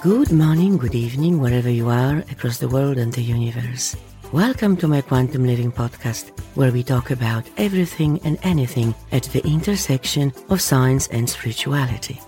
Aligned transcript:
Good 0.00 0.30
morning, 0.30 0.78
good 0.78 0.94
evening, 0.94 1.40
wherever 1.40 1.68
you 1.68 1.88
are 1.88 2.18
across 2.30 2.58
the 2.58 2.68
world 2.68 2.98
and 2.98 3.12
the 3.12 3.20
universe. 3.20 3.96
Welcome 4.30 4.76
to 4.76 4.86
my 4.86 5.00
Quantum 5.00 5.44
Living 5.44 5.72
podcast, 5.72 6.30
where 6.54 6.70
we 6.70 6.84
talk 6.84 7.10
about 7.10 7.44
everything 7.56 8.20
and 8.22 8.38
anything 8.44 8.94
at 9.10 9.24
the 9.24 9.44
intersection 9.44 10.32
of 10.50 10.60
science 10.60 11.08
and 11.08 11.28
spirituality. 11.28 12.20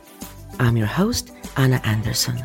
I'm 0.59 0.77
your 0.77 0.89
host, 0.89 1.31
Anna 1.57 1.81
Anderson, 1.85 2.43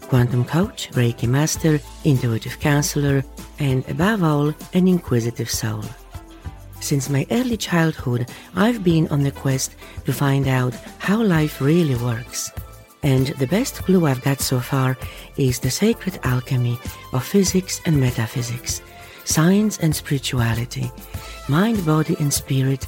quantum 0.00 0.44
coach, 0.44 0.90
Reiki 0.90 1.28
master, 1.28 1.78
intuitive 2.02 2.58
counselor, 2.58 3.22
and 3.60 3.88
above 3.88 4.24
all, 4.24 4.52
an 4.72 4.88
inquisitive 4.88 5.50
soul. 5.50 5.84
Since 6.80 7.08
my 7.08 7.28
early 7.30 7.56
childhood, 7.56 8.28
I've 8.56 8.82
been 8.82 9.06
on 9.08 9.22
the 9.22 9.30
quest 9.30 9.76
to 10.04 10.12
find 10.12 10.48
out 10.48 10.74
how 10.98 11.22
life 11.22 11.60
really 11.60 11.94
works 11.94 12.50
and 13.04 13.28
the 13.38 13.46
best 13.46 13.84
clue 13.84 14.06
I've 14.06 14.24
got 14.24 14.40
so 14.40 14.58
far 14.58 14.96
is 15.36 15.58
the 15.58 15.70
sacred 15.70 16.18
alchemy 16.24 16.78
of 17.12 17.22
physics 17.22 17.80
and 17.84 18.00
metaphysics, 18.00 18.80
science 19.24 19.78
and 19.78 19.94
spirituality, 19.94 20.90
mind, 21.48 21.84
body, 21.84 22.16
and 22.18 22.32
spirit, 22.32 22.84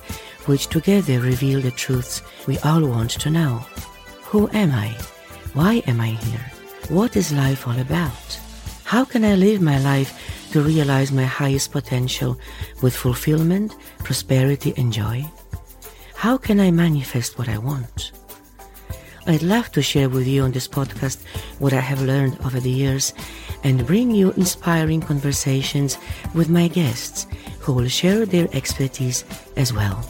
which 0.47 0.69
together 0.69 1.21
reveal 1.21 1.61
the 1.61 1.71
truths 1.71 2.23
we 2.47 2.59
all 2.61 2.85
want 2.87 3.11
to 3.11 3.31
know. 3.31 3.59
Who 4.31 4.49
am 4.55 4.73
I? 4.73 4.97
Why 5.53 5.83
am 5.87 6.01
I 6.01 6.09
here? 6.09 6.51
What 6.89 7.15
is 7.15 7.33
life 7.33 7.69
all 7.69 7.79
about? 7.79 8.41
How 8.85 9.05
can 9.05 9.23
I 9.25 9.35
live 9.35 9.61
my 9.61 9.79
life 9.81 10.51
to 10.53 10.63
realize 10.63 11.13
my 11.13 11.25
highest 11.25 11.73
potential 11.73 12.39
with 12.81 12.97
fulfillment, 12.97 13.77
prosperity, 13.99 14.73
and 14.79 14.93
joy? 14.93 15.29
How 16.15 16.39
can 16.39 16.59
I 16.59 16.71
manifest 16.71 17.39
what 17.39 17.49
I 17.49 17.59
want? 17.59 18.13
I'd 19.27 19.43
love 19.43 19.73
to 19.73 19.83
share 19.83 20.09
with 20.09 20.27
you 20.27 20.43
on 20.43 20.53
this 20.53 20.69
podcast 20.69 21.19
what 21.59 21.73
I 21.73 21.81
have 21.81 22.01
learned 22.03 22.39
over 22.45 22.61
the 22.61 22.71
years 22.71 23.13
and 23.65 23.87
bring 23.87 24.13
you 24.13 24.31
inspiring 24.33 25.01
conversations 25.01 25.99
with 26.35 26.49
my 26.49 26.69
guests 26.69 27.27
who 27.59 27.73
will 27.73 27.89
share 27.89 28.25
their 28.25 28.49
expertise 28.53 29.25
as 29.57 29.73
well. 29.73 30.01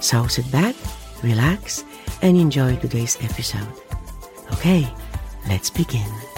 So 0.00 0.26
sit 0.26 0.50
back, 0.52 0.74
relax, 1.22 1.84
and 2.20 2.36
enjoy 2.36 2.76
today's 2.76 3.16
episode. 3.22 3.72
Okay, 4.52 4.86
let's 5.48 5.70
begin. 5.70 6.35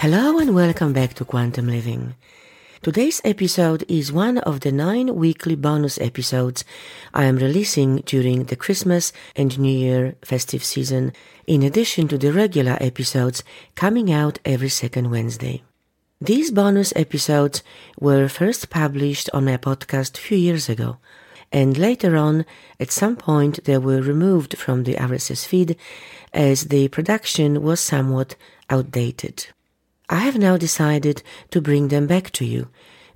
Hello 0.00 0.38
and 0.38 0.54
welcome 0.54 0.92
back 0.92 1.14
to 1.14 1.24
Quantum 1.24 1.66
Living. 1.66 2.14
Today's 2.82 3.20
episode 3.24 3.84
is 3.88 4.12
one 4.12 4.38
of 4.38 4.60
the 4.60 4.70
nine 4.70 5.16
weekly 5.16 5.56
bonus 5.56 6.00
episodes 6.00 6.64
I 7.12 7.24
am 7.24 7.34
releasing 7.34 7.96
during 8.06 8.44
the 8.44 8.54
Christmas 8.54 9.12
and 9.34 9.58
New 9.58 9.76
Year 9.76 10.14
festive 10.22 10.62
season, 10.62 11.12
in 11.48 11.64
addition 11.64 12.06
to 12.08 12.16
the 12.16 12.32
regular 12.32 12.78
episodes 12.80 13.42
coming 13.74 14.12
out 14.12 14.38
every 14.44 14.68
second 14.68 15.10
Wednesday. 15.10 15.64
These 16.20 16.52
bonus 16.52 16.92
episodes 16.94 17.64
were 17.98 18.28
first 18.28 18.70
published 18.70 19.28
on 19.34 19.46
my 19.46 19.56
podcast 19.56 20.16
a 20.16 20.20
few 20.20 20.38
years 20.38 20.68
ago, 20.68 20.98
and 21.50 21.76
later 21.76 22.16
on, 22.16 22.46
at 22.78 22.92
some 22.92 23.16
point, 23.16 23.64
they 23.64 23.78
were 23.78 24.00
removed 24.00 24.56
from 24.58 24.84
the 24.84 24.94
RSS 24.94 25.44
feed 25.44 25.76
as 26.32 26.68
the 26.68 26.86
production 26.86 27.62
was 27.62 27.80
somewhat 27.80 28.36
outdated. 28.70 29.48
I 30.10 30.20
have 30.20 30.38
now 30.38 30.56
decided 30.56 31.22
to 31.50 31.60
bring 31.60 31.88
them 31.88 32.06
back 32.06 32.30
to 32.32 32.44
you, 32.44 32.68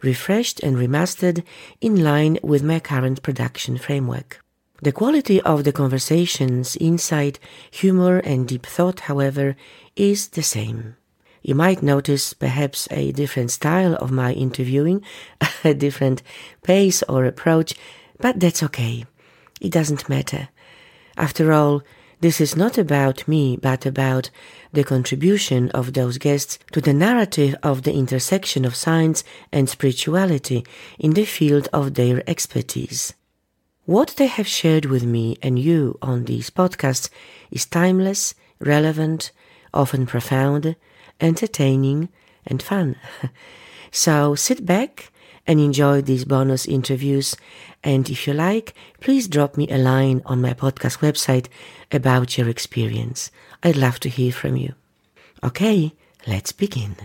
refreshed 0.02 0.60
and 0.60 0.76
remastered 0.76 1.42
in 1.80 2.02
line 2.02 2.38
with 2.42 2.62
my 2.62 2.80
current 2.80 3.22
production 3.22 3.78
framework. 3.78 4.44
The 4.82 4.92
quality 4.92 5.40
of 5.42 5.64
the 5.64 5.72
conversations, 5.72 6.76
insight, 6.76 7.38
humor, 7.70 8.18
and 8.18 8.46
deep 8.46 8.66
thought, 8.66 9.00
however, 9.00 9.56
is 9.96 10.28
the 10.28 10.42
same. 10.42 10.96
You 11.40 11.54
might 11.54 11.82
notice 11.82 12.34
perhaps 12.34 12.88
a 12.90 13.12
different 13.12 13.50
style 13.52 13.94
of 13.94 14.10
my 14.10 14.32
interviewing, 14.32 15.02
a 15.64 15.72
different 15.72 16.22
pace 16.62 17.02
or 17.08 17.24
approach, 17.24 17.74
but 18.18 18.38
that's 18.38 18.62
okay. 18.64 19.06
It 19.60 19.72
doesn't 19.72 20.08
matter. 20.08 20.48
After 21.16 21.52
all, 21.52 21.82
this 22.22 22.40
is 22.40 22.54
not 22.54 22.78
about 22.78 23.26
me, 23.26 23.56
but 23.56 23.84
about 23.84 24.30
the 24.72 24.84
contribution 24.84 25.70
of 25.70 25.92
those 25.92 26.18
guests 26.18 26.56
to 26.70 26.80
the 26.80 26.92
narrative 26.92 27.56
of 27.64 27.82
the 27.82 27.92
intersection 27.92 28.64
of 28.64 28.76
science 28.76 29.24
and 29.50 29.68
spirituality 29.68 30.64
in 31.00 31.14
the 31.14 31.24
field 31.24 31.68
of 31.72 31.94
their 31.94 32.22
expertise. 32.30 33.14
What 33.86 34.14
they 34.18 34.28
have 34.28 34.46
shared 34.46 34.84
with 34.84 35.02
me 35.02 35.36
and 35.42 35.58
you 35.58 35.98
on 36.00 36.26
these 36.26 36.48
podcasts 36.48 37.10
is 37.50 37.66
timeless, 37.66 38.36
relevant, 38.60 39.32
often 39.74 40.06
profound, 40.06 40.76
entertaining, 41.20 42.08
and 42.46 42.62
fun. 42.62 42.94
so 43.90 44.36
sit 44.36 44.64
back 44.64 45.11
and 45.46 45.60
enjoy 45.60 46.00
these 46.00 46.24
bonus 46.24 46.66
interviews. 46.66 47.36
And 47.82 48.08
if 48.08 48.26
you 48.26 48.32
like, 48.32 48.74
please 49.00 49.28
drop 49.28 49.56
me 49.56 49.68
a 49.68 49.78
line 49.78 50.22
on 50.24 50.40
my 50.40 50.54
podcast 50.54 50.98
website 50.98 51.48
about 51.90 52.38
your 52.38 52.48
experience. 52.48 53.30
I'd 53.62 53.76
love 53.76 54.00
to 54.00 54.08
hear 54.08 54.32
from 54.32 54.56
you. 54.56 54.74
Okay, 55.42 55.92
let's 56.26 56.52
begin. 56.52 56.96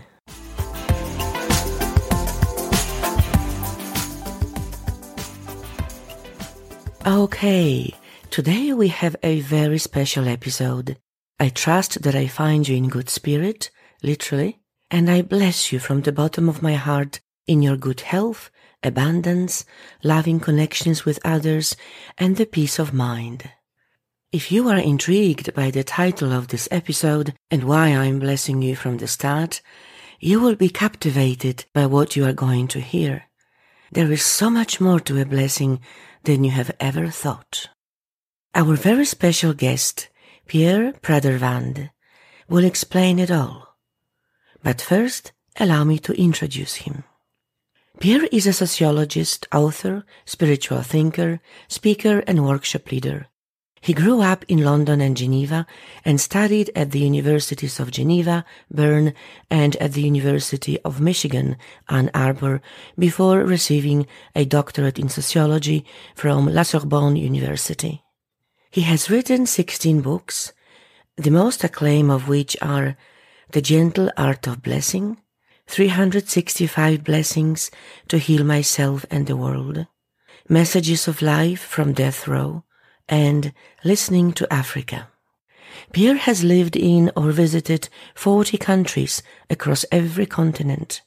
Okay, 7.06 7.96
today 8.30 8.74
we 8.74 8.90
have 8.90 9.16
a 9.24 9.40
very 9.40 9.78
special 9.78 10.28
episode. 10.28 10.98
I 11.40 11.50
trust 11.50 12.02
that 12.02 12.16
I 12.16 12.28
find 12.28 12.68
you 12.68 12.76
in 12.76 12.90
good 12.90 13.10
spirit, 13.10 13.72
literally, 14.04 14.60
and 14.92 15.10
I 15.10 15.22
bless 15.22 15.72
you 15.72 15.80
from 15.80 16.02
the 16.02 16.12
bottom 16.12 16.50
of 16.50 16.62
my 16.62 16.74
heart 16.74 17.22
in 17.48 17.62
your 17.62 17.78
good 17.78 18.02
health, 18.02 18.52
abundance, 18.84 19.66
loving 20.04 20.40
connections 20.40 21.06
with 21.06 21.20
others, 21.26 21.76
and 22.18 22.36
the 22.36 22.46
peace 22.46 22.78
of 22.80 22.94
mind. 22.94 23.50
If 24.32 24.52
you 24.52 24.68
are 24.68 24.78
intrigued 24.78 25.54
by 25.54 25.72
the 25.72 25.84
title 25.84 26.34
of 26.34 26.50
this 26.50 26.68
episode 26.70 27.34
and 27.50 27.64
why 27.64 27.88
I'm 27.88 28.20
blessing 28.20 28.62
you 28.62 28.76
from 28.76 28.98
the 28.98 29.08
start, 29.08 29.62
you 30.20 30.42
will 30.42 30.56
be 30.56 30.70
captivated 30.70 31.66
by 31.74 31.86
what 31.86 32.16
you 32.16 32.26
are 32.26 32.34
going 32.34 32.68
to 32.70 32.82
hear. 32.82 33.24
There 33.92 34.12
is 34.12 34.24
so 34.24 34.50
much 34.50 34.82
more 34.82 35.00
to 35.02 35.22
a 35.22 35.26
blessing 35.26 35.80
than 36.24 36.44
you 36.44 36.52
have 36.52 36.76
ever 36.80 37.08
thought. 37.08 37.70
Our 38.54 38.76
very 38.76 39.06
special 39.06 39.54
guest, 39.54 40.10
Pierre 40.46 40.92
Pradervand, 40.92 41.90
will 42.50 42.66
explain 42.66 43.20
it 43.20 43.32
all. 43.32 43.78
But 44.62 44.82
first, 44.82 45.32
allow 45.58 45.84
me 45.84 46.00
to 46.00 46.14
introduce 46.14 46.76
him. 46.76 47.06
Pierre 48.00 48.26
is 48.32 48.46
a 48.46 48.54
sociologist, 48.54 49.48
author, 49.52 50.06
spiritual 50.24 50.84
thinker, 50.84 51.40
speaker, 51.68 52.24
and 52.28 52.46
workshop 52.46 52.92
leader. 52.92 53.28
He 53.82 53.94
grew 53.94 54.22
up 54.22 54.46
in 54.48 54.64
London 54.64 55.02
and 55.02 55.18
Geneva 55.18 55.66
and 56.06 56.22
studied 56.22 56.70
at 56.76 56.92
the 56.92 57.00
Universities 57.00 57.80
of 57.80 57.90
Geneva, 57.90 58.46
Bern, 58.70 59.14
and 59.50 59.76
at 59.78 59.94
the 59.94 60.02
University 60.02 60.80
of 60.82 61.02
Michigan, 61.02 61.58
Ann 61.90 62.12
Arbor, 62.14 62.62
before 63.00 63.40
receiving 63.44 64.06
a 64.36 64.46
doctorate 64.46 65.00
in 65.00 65.10
sociology 65.10 65.86
from 66.14 66.54
La 66.54 66.64
Sorbonne 66.64 67.16
University. 67.16 68.04
He 68.70 68.82
has 68.82 69.10
written 69.10 69.48
16 69.48 70.02
books, 70.02 70.54
the 71.16 71.32
most 71.32 71.64
acclaimed 71.64 72.12
of 72.12 72.28
which 72.28 72.58
are 72.62 72.96
The 73.54 73.62
Gentle 73.62 74.12
Art 74.18 74.46
of 74.46 74.62
Blessing, 74.62 75.18
365 75.68 77.04
blessings 77.04 77.70
to 78.08 78.18
heal 78.18 78.44
myself 78.44 79.06
and 79.12 79.28
the 79.28 79.36
world, 79.36 79.86
messages 80.50 81.08
of 81.08 81.22
life 81.22 81.60
from 81.60 81.94
death 81.94 82.28
row, 82.28 82.64
and 83.10 83.54
listening 83.84 84.32
to 84.34 84.52
Africa. 84.52 85.10
Pierre 85.92 86.18
has 86.18 86.44
lived 86.44 86.76
in 86.76 87.12
or 87.16 87.32
visited 87.32 87.90
40 88.16 88.58
countries 88.58 89.22
across 89.50 89.86
every 89.92 90.26
continent. 90.26 91.02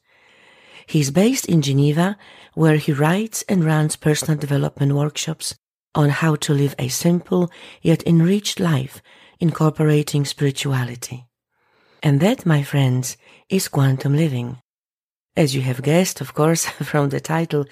He 0.86 1.00
is 1.00 1.10
based 1.10 1.46
in 1.46 1.62
Geneva, 1.62 2.16
where 2.54 2.76
he 2.76 2.92
writes 2.92 3.42
and 3.48 3.64
runs 3.64 3.96
personal 3.96 4.38
development 4.38 4.92
workshops 4.92 5.54
on 5.94 6.10
how 6.10 6.36
to 6.36 6.54
live 6.54 6.74
a 6.78 6.88
simple 6.88 7.50
yet 7.82 8.06
enriched 8.06 8.60
life 8.60 9.02
incorporating 9.40 10.24
spirituality. 10.24 11.26
And 12.02 12.20
that, 12.20 12.46
my 12.46 12.62
friends, 12.62 13.16
is 13.50 13.66
quantum 13.66 14.14
living. 14.16 14.58
As 15.36 15.56
you 15.56 15.62
have 15.62 15.82
guessed, 15.82 16.20
of 16.20 16.34
course, 16.34 16.66
from 16.90 17.08
the 17.08 17.20
title 17.20 17.66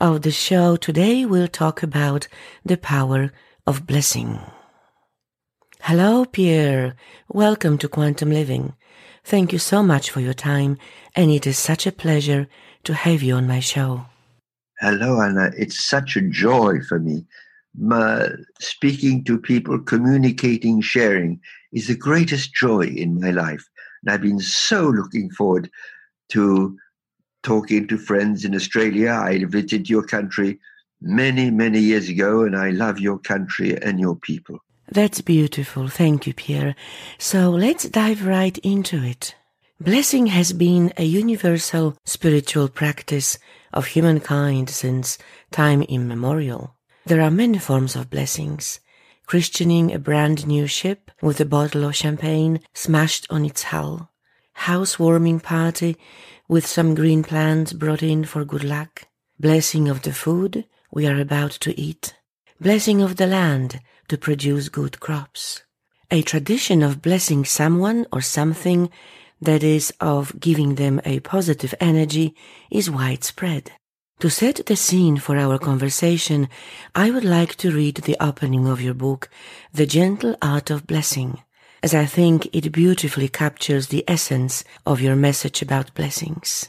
of 0.00 0.22
the 0.22 0.30
show, 0.30 0.76
today 0.76 1.26
we'll 1.26 1.46
talk 1.46 1.82
about 1.82 2.26
the 2.64 2.78
power 2.78 3.30
of 3.66 3.86
blessing. 3.86 4.40
Hello, 5.82 6.24
Pierre. 6.24 6.94
Welcome 7.28 7.76
to 7.78 7.88
Quantum 7.88 8.30
Living. 8.30 8.74
Thank 9.22 9.52
you 9.52 9.58
so 9.58 9.82
much 9.82 10.10
for 10.10 10.20
your 10.20 10.34
time, 10.34 10.78
and 11.14 11.30
it 11.30 11.46
is 11.46 11.58
such 11.58 11.86
a 11.86 11.92
pleasure 11.92 12.48
to 12.84 12.94
have 12.94 13.22
you 13.22 13.34
on 13.34 13.46
my 13.46 13.60
show. 13.60 14.06
Hello, 14.80 15.20
Anna. 15.20 15.50
It's 15.56 15.84
such 15.84 16.16
a 16.16 16.22
joy 16.22 16.80
for 16.88 16.98
me. 16.98 17.26
My, 17.78 18.28
speaking 18.58 19.22
to 19.24 19.38
people, 19.38 19.78
communicating, 19.80 20.80
sharing 20.80 21.40
is 21.72 21.88
the 21.88 21.96
greatest 21.96 22.54
joy 22.54 22.86
in 22.86 23.20
my 23.20 23.30
life. 23.30 23.69
And 24.02 24.12
I've 24.12 24.22
been 24.22 24.40
so 24.40 24.88
looking 24.88 25.30
forward 25.30 25.70
to 26.30 26.76
talking 27.42 27.86
to 27.88 27.98
friends 27.98 28.44
in 28.44 28.54
Australia. 28.54 29.12
I 29.12 29.44
visited 29.44 29.88
your 29.88 30.04
country 30.04 30.58
many, 31.00 31.50
many 31.50 31.80
years 31.80 32.08
ago, 32.08 32.42
and 32.42 32.56
I 32.56 32.70
love 32.70 33.00
your 33.00 33.18
country 33.18 33.80
and 33.80 33.98
your 33.98 34.16
people. 34.16 34.58
That's 34.92 35.20
beautiful. 35.20 35.88
Thank 35.88 36.26
you, 36.26 36.34
Pierre. 36.34 36.74
So 37.18 37.50
let's 37.50 37.88
dive 37.88 38.26
right 38.26 38.58
into 38.58 39.02
it. 39.02 39.34
Blessing 39.80 40.26
has 40.26 40.52
been 40.52 40.92
a 40.96 41.04
universal 41.04 41.96
spiritual 42.04 42.68
practice 42.68 43.38
of 43.72 43.86
humankind 43.86 44.68
since 44.68 45.16
time 45.52 45.82
immemorial. 45.82 46.74
There 47.06 47.22
are 47.22 47.30
many 47.30 47.58
forms 47.58 47.96
of 47.96 48.10
blessings. 48.10 48.80
Christening 49.30 49.94
a 49.94 50.00
brand 50.00 50.44
new 50.48 50.66
ship 50.66 51.08
with 51.22 51.40
a 51.40 51.44
bottle 51.44 51.84
of 51.84 51.94
champagne 51.94 52.58
smashed 52.74 53.28
on 53.30 53.44
its 53.44 53.62
hull. 53.62 54.10
Housewarming 54.54 55.38
party 55.38 55.96
with 56.48 56.66
some 56.66 56.96
green 56.96 57.22
plants 57.22 57.72
brought 57.72 58.02
in 58.02 58.24
for 58.24 58.44
good 58.44 58.64
luck. 58.64 59.06
Blessing 59.38 59.88
of 59.88 60.02
the 60.02 60.12
food 60.12 60.64
we 60.90 61.06
are 61.06 61.20
about 61.20 61.52
to 61.62 61.80
eat. 61.80 62.16
Blessing 62.60 63.00
of 63.00 63.18
the 63.18 63.28
land 63.28 63.78
to 64.08 64.18
produce 64.18 64.68
good 64.68 64.98
crops. 64.98 65.62
A 66.10 66.22
tradition 66.22 66.82
of 66.82 67.00
blessing 67.00 67.44
someone 67.44 68.06
or 68.12 68.22
something 68.22 68.90
that 69.40 69.62
is 69.62 69.94
of 70.00 70.40
giving 70.40 70.74
them 70.74 71.00
a 71.04 71.20
positive 71.20 71.72
energy 71.78 72.34
is 72.68 72.90
widespread. 72.90 73.70
To 74.20 74.28
set 74.28 74.66
the 74.66 74.76
scene 74.76 75.16
for 75.16 75.38
our 75.38 75.58
conversation, 75.58 76.50
I 76.94 77.10
would 77.10 77.24
like 77.24 77.54
to 77.54 77.70
read 77.70 77.96
the 77.96 78.18
opening 78.20 78.68
of 78.68 78.82
your 78.82 78.92
book, 78.92 79.30
The 79.72 79.86
Gentle 79.86 80.36
Art 80.42 80.68
of 80.68 80.86
Blessing, 80.86 81.42
as 81.82 81.94
I 81.94 82.04
think 82.04 82.46
it 82.54 82.70
beautifully 82.70 83.28
captures 83.28 83.86
the 83.86 84.04
essence 84.06 84.62
of 84.84 85.00
your 85.00 85.16
message 85.16 85.62
about 85.62 85.94
blessings. 85.94 86.68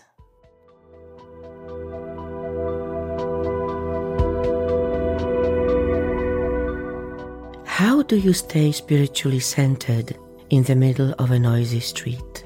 How 7.66 8.02
do 8.04 8.16
you 8.16 8.32
stay 8.32 8.72
spiritually 8.72 9.42
centered 9.42 10.18
in 10.50 10.64
the 10.64 10.76
middle 10.78 11.14
of 11.20 11.32
a 11.32 11.40
noisy 11.40 11.82
street? 11.82 12.46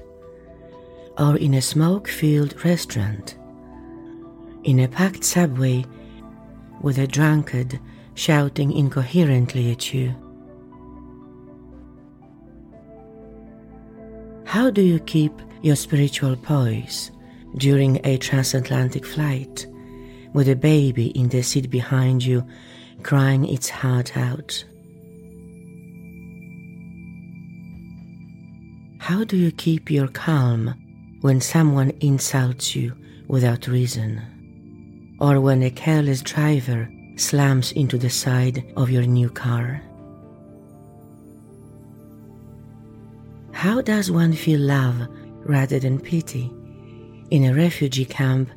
Or 1.19 1.37
in 1.37 1.53
a 1.53 1.61
smoke 1.61 2.07
filled 2.07 2.65
restaurant? 2.65 3.35
In 4.65 4.79
a 4.79 4.87
packed 4.87 5.23
subway 5.23 5.85
with 6.81 6.97
a 6.97 7.05
drunkard 7.05 7.79
shouting 8.15 8.71
incoherently 8.71 9.71
at 9.71 9.93
you? 9.93 10.15
How 14.43 14.71
do 14.71 14.81
you 14.81 14.97
keep 15.01 15.39
your 15.61 15.75
spiritual 15.75 16.35
poise 16.35 17.11
during 17.57 18.03
a 18.03 18.17
transatlantic 18.17 19.05
flight 19.05 19.67
with 20.33 20.49
a 20.49 20.55
baby 20.55 21.09
in 21.09 21.29
the 21.29 21.43
seat 21.43 21.69
behind 21.69 22.25
you 22.25 22.43
crying 23.03 23.45
its 23.45 23.69
heart 23.69 24.17
out? 24.17 24.65
How 28.97 29.23
do 29.23 29.37
you 29.37 29.51
keep 29.51 29.91
your 29.91 30.07
calm 30.07 30.73
when 31.21 31.39
someone 31.39 31.91
insults 31.99 32.75
you 32.75 32.95
without 33.27 33.67
reason? 33.67 34.34
Or 35.19 35.39
when 35.39 35.63
a 35.63 35.69
careless 35.69 36.21
driver 36.21 36.89
slams 37.15 37.71
into 37.71 37.97
the 37.97 38.09
side 38.09 38.63
of 38.75 38.89
your 38.89 39.03
new 39.03 39.29
car? 39.29 39.81
How 43.51 43.81
does 43.81 44.11
one 44.11 44.33
feel 44.33 44.59
love 44.59 45.07
rather 45.45 45.79
than 45.79 45.99
pity 45.99 46.51
in 47.31 47.45
a 47.45 47.53
refugee 47.53 48.05
camp 48.05 48.49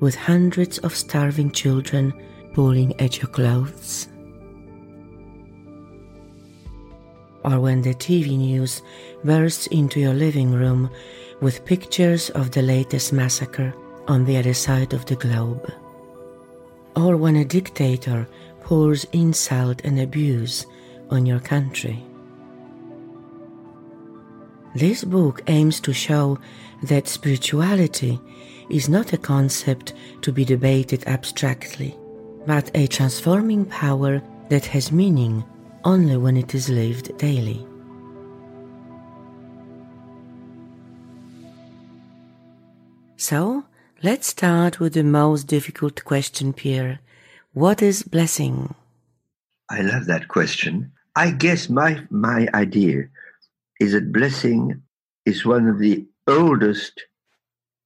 with 0.00 0.14
hundreds 0.14 0.78
of 0.78 0.94
starving 0.94 1.50
children 1.52 2.12
pulling 2.54 2.98
at 3.00 3.18
your 3.18 3.28
clothes? 3.28 4.08
or 7.44 7.60
when 7.60 7.82
the 7.82 7.94
TV 7.94 8.36
news 8.36 8.82
bursts 9.24 9.66
into 9.68 10.00
your 10.00 10.14
living 10.14 10.52
room 10.52 10.90
with 11.40 11.64
pictures 11.64 12.30
of 12.30 12.50
the 12.50 12.62
latest 12.62 13.12
massacre 13.12 13.72
on 14.06 14.24
the 14.24 14.36
other 14.36 14.54
side 14.54 14.92
of 14.92 15.06
the 15.06 15.16
globe, 15.16 15.72
or 16.96 17.16
when 17.16 17.36
a 17.36 17.44
dictator 17.44 18.28
pours 18.62 19.04
insult 19.12 19.80
and 19.84 19.98
abuse 20.00 20.66
on 21.10 21.26
your 21.26 21.40
country. 21.40 22.04
This 24.74 25.04
book 25.04 25.42
aims 25.46 25.80
to 25.80 25.92
show 25.92 26.38
that 26.82 27.08
spirituality 27.08 28.20
is 28.70 28.88
not 28.88 29.12
a 29.12 29.18
concept 29.18 29.94
to 30.22 30.30
be 30.30 30.44
debated 30.44 31.06
abstractly, 31.06 31.96
but 32.46 32.70
a 32.74 32.86
transforming 32.86 33.64
power 33.64 34.22
that 34.50 34.66
has 34.66 34.92
meaning 34.92 35.44
only 35.84 36.16
when 36.16 36.36
it 36.36 36.54
is 36.54 36.68
lived 36.68 37.16
daily. 37.18 37.66
So, 43.16 43.64
let's 44.02 44.28
start 44.28 44.78
with 44.78 44.94
the 44.94 45.02
most 45.02 45.46
difficult 45.46 46.04
question, 46.04 46.52
Pierre. 46.52 47.00
What 47.52 47.82
is 47.82 48.02
blessing? 48.02 48.74
I 49.70 49.80
love 49.80 50.06
that 50.06 50.28
question. 50.28 50.92
I 51.16 51.32
guess 51.32 51.68
my, 51.68 52.00
my 52.10 52.48
idea 52.54 53.08
is 53.80 53.92
that 53.92 54.12
blessing 54.12 54.82
is 55.26 55.44
one 55.44 55.66
of 55.66 55.78
the 55.78 56.06
oldest 56.28 57.04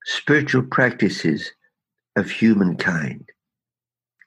spiritual 0.04 0.62
practices 0.62 1.50
of 2.16 2.30
humankind. 2.30 3.30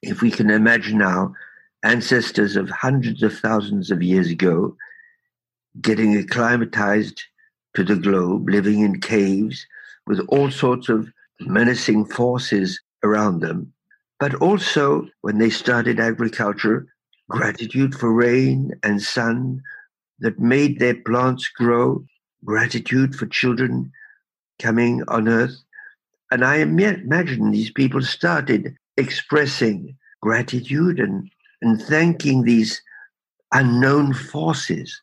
If 0.02 0.22
we 0.22 0.32
can 0.32 0.50
imagine 0.50 0.98
now 0.98 1.36
ancestors 1.84 2.56
of 2.56 2.70
hundreds 2.70 3.22
of 3.22 3.38
thousands 3.38 3.92
of 3.92 4.02
years 4.02 4.30
ago 4.30 4.76
getting 5.82 6.18
acclimatized 6.18 7.22
to 7.76 7.84
the 7.84 7.96
globe, 7.96 8.50
living 8.50 8.80
in 8.80 9.02
caves 9.02 9.68
with 10.08 10.20
all 10.30 10.50
sorts 10.50 10.90
of 10.90 11.12
menacing 11.42 12.06
forces 12.06 12.80
around 13.04 13.40
them. 13.40 13.72
But 14.20 14.36
also, 14.36 15.08
when 15.22 15.38
they 15.38 15.50
started 15.50 16.00
agriculture, 16.00 16.88
gratitude 17.30 17.96
for 17.96 18.14
rain 18.14 18.72
and 18.84 19.02
sun 19.02 19.62
that 20.20 20.40
made 20.40 20.80
their 20.80 20.96
plants 20.96 21.50
grow, 21.50 22.06
gratitude 22.46 23.16
for 23.16 23.26
children 23.26 23.92
coming 24.62 25.04
on 25.08 25.28
earth. 25.28 25.58
And 26.32 26.46
I 26.46 26.58
imagine 26.58 27.52
these 27.52 27.72
people 27.72 28.02
started 28.02 28.76
expressing 28.98 29.98
gratitude 30.22 31.00
and 31.00 31.30
and 31.62 31.82
thanking 31.82 32.44
these 32.44 32.82
unknown 33.54 34.14
forces 34.14 35.02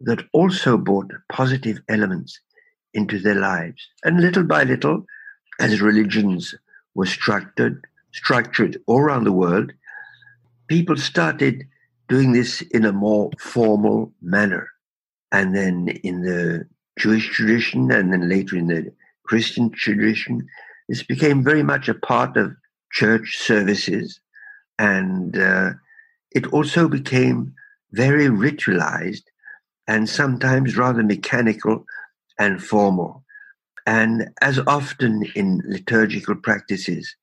that 0.00 0.24
also 0.32 0.76
brought 0.76 1.10
positive 1.30 1.80
elements 1.88 2.40
into 2.94 3.18
their 3.18 3.34
lives. 3.34 3.86
And 4.04 4.20
little 4.20 4.44
by 4.44 4.64
little, 4.64 5.04
as 5.58 5.80
religions 5.80 6.54
were 6.94 7.06
structured, 7.06 7.86
structured 8.12 8.80
all 8.86 9.00
around 9.00 9.24
the 9.24 9.32
world, 9.32 9.72
people 10.68 10.96
started 10.96 11.64
doing 12.08 12.32
this 12.32 12.62
in 12.62 12.84
a 12.84 12.92
more 12.92 13.30
formal 13.38 14.12
manner. 14.22 14.70
And 15.30 15.54
then 15.54 15.88
in 16.02 16.22
the 16.22 16.66
Jewish 16.98 17.28
tradition, 17.28 17.90
and 17.90 18.12
then 18.12 18.28
later 18.28 18.56
in 18.56 18.68
the 18.68 18.92
Christian 19.24 19.70
tradition, 19.70 20.48
this 20.88 21.02
became 21.02 21.44
very 21.44 21.62
much 21.62 21.88
a 21.88 21.94
part 21.94 22.36
of 22.36 22.56
church 22.90 23.36
services 23.38 24.20
and 24.78 25.36
uh, 25.36 25.70
it 26.30 26.46
also 26.52 26.88
became 26.88 27.54
very 27.92 28.26
ritualized 28.26 29.24
and 29.86 30.08
sometimes 30.08 30.76
rather 30.76 31.02
mechanical 31.02 31.84
and 32.38 32.62
formal. 32.62 33.24
And 33.88 34.28
as 34.42 34.60
often 34.66 35.24
in 35.34 35.62
liturgical 35.64 36.34
practices, 36.34 37.16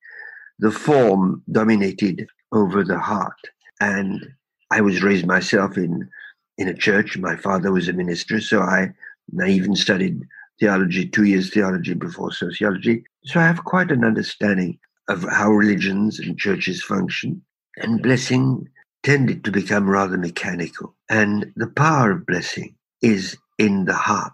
the 0.58 0.72
form 0.72 1.44
dominated 1.52 2.26
over 2.52 2.84
the 2.84 2.98
heart. 2.98 3.40
And 3.80 4.26
I 4.72 4.82
was 4.82 5.04
raised 5.04 5.28
myself 5.28 5.78
in, 5.78 6.10
in 6.58 6.68
a 6.68 6.74
church. 6.74 7.20
My 7.20 7.36
father 7.36 7.72
was 7.72 7.88
a 7.88 7.94
minister, 7.94 8.42
so 8.42 8.62
I, 8.62 8.92
I 9.40 9.50
even 9.50 9.76
studied 9.76 10.24
theology, 10.60 11.08
two 11.08 11.26
years 11.26 11.54
theology 11.54 11.94
before 11.94 12.32
sociology. 12.32 13.04
So 13.26 13.40
I 13.40 13.44
have 13.44 13.64
quite 13.64 13.92
an 13.92 14.04
understanding 14.04 14.80
of 15.08 15.22
how 15.22 15.52
religions 15.52 16.20
and 16.20 16.36
churches 16.36 16.84
function. 16.84 17.44
And 17.78 18.02
blessing 18.02 18.68
tended 19.04 19.44
to 19.44 19.52
become 19.52 19.88
rather 19.88 20.18
mechanical. 20.18 20.96
And 21.12 21.54
the 21.56 21.68
power 21.68 22.10
of 22.10 22.26
blessing 22.26 22.76
is 23.04 23.38
in 23.60 23.86
the 23.86 23.94
heart. 23.94 24.34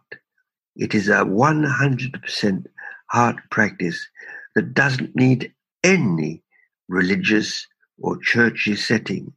It 0.75 0.95
is 0.95 1.09
a 1.09 1.25
100% 1.25 2.65
heart 3.07 3.35
practice 3.49 4.07
that 4.55 4.73
doesn't 4.73 5.15
need 5.15 5.53
any 5.83 6.41
religious 6.87 7.67
or 7.99 8.17
churchy 8.17 8.75
setting. 8.75 9.33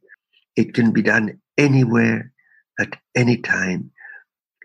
It 0.55 0.73
can 0.73 0.91
be 0.91 1.01
done 1.01 1.39
anywhere, 1.57 2.31
at 2.79 2.97
any 3.15 3.37
time, 3.37 3.91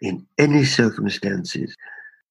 in 0.03 0.27
any 0.39 0.65
circumstances. 0.65 1.77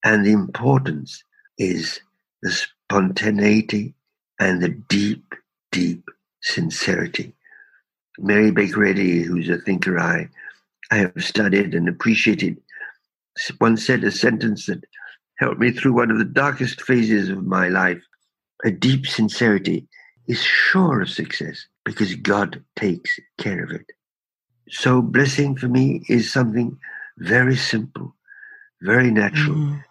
And 0.04 0.26
the 0.26 0.32
importance 0.32 1.24
is 1.58 2.00
the 2.42 2.52
spontaneity 2.52 3.94
and 4.40 4.62
the 4.62 4.70
deep, 4.70 5.36
deep 5.72 6.04
sincerity. 6.42 7.34
Mary 8.18 8.52
Baker 8.52 8.86
Eddy, 8.86 9.24
who's 9.24 9.50
a 9.50 9.58
thinker 9.58 10.00
I, 10.00 10.30
I 10.92 10.98
have 10.98 11.14
studied 11.18 11.74
and 11.74 11.88
appreciated, 11.88 12.58
once 13.60 13.86
said 13.86 14.04
a 14.04 14.12
sentence 14.12 14.66
that 14.66 14.84
helped 15.40 15.60
me 15.60 15.72
through 15.72 15.94
one 15.94 16.12
of 16.12 16.18
the 16.18 16.26
darkest 16.26 16.82
phases 16.82 17.30
of 17.30 17.46
my 17.46 17.70
life. 17.70 18.02
A 18.66 18.72
deep 18.72 19.08
sincerity 19.08 19.88
is 20.28 20.42
sure 20.42 21.02
of 21.02 21.10
success 21.10 21.66
because 21.86 22.14
God 22.16 22.64
takes 22.76 23.20
care 23.38 23.64
of 23.64 23.72
it. 23.72 23.86
So, 24.70 25.02
blessing 25.02 25.56
for 25.56 25.68
me 25.68 26.04
is 26.10 26.32
something 26.32 26.78
very 27.18 27.56
simple, 27.56 28.16
very 28.82 29.12
natural, 29.12 29.56
mm. 29.56 29.84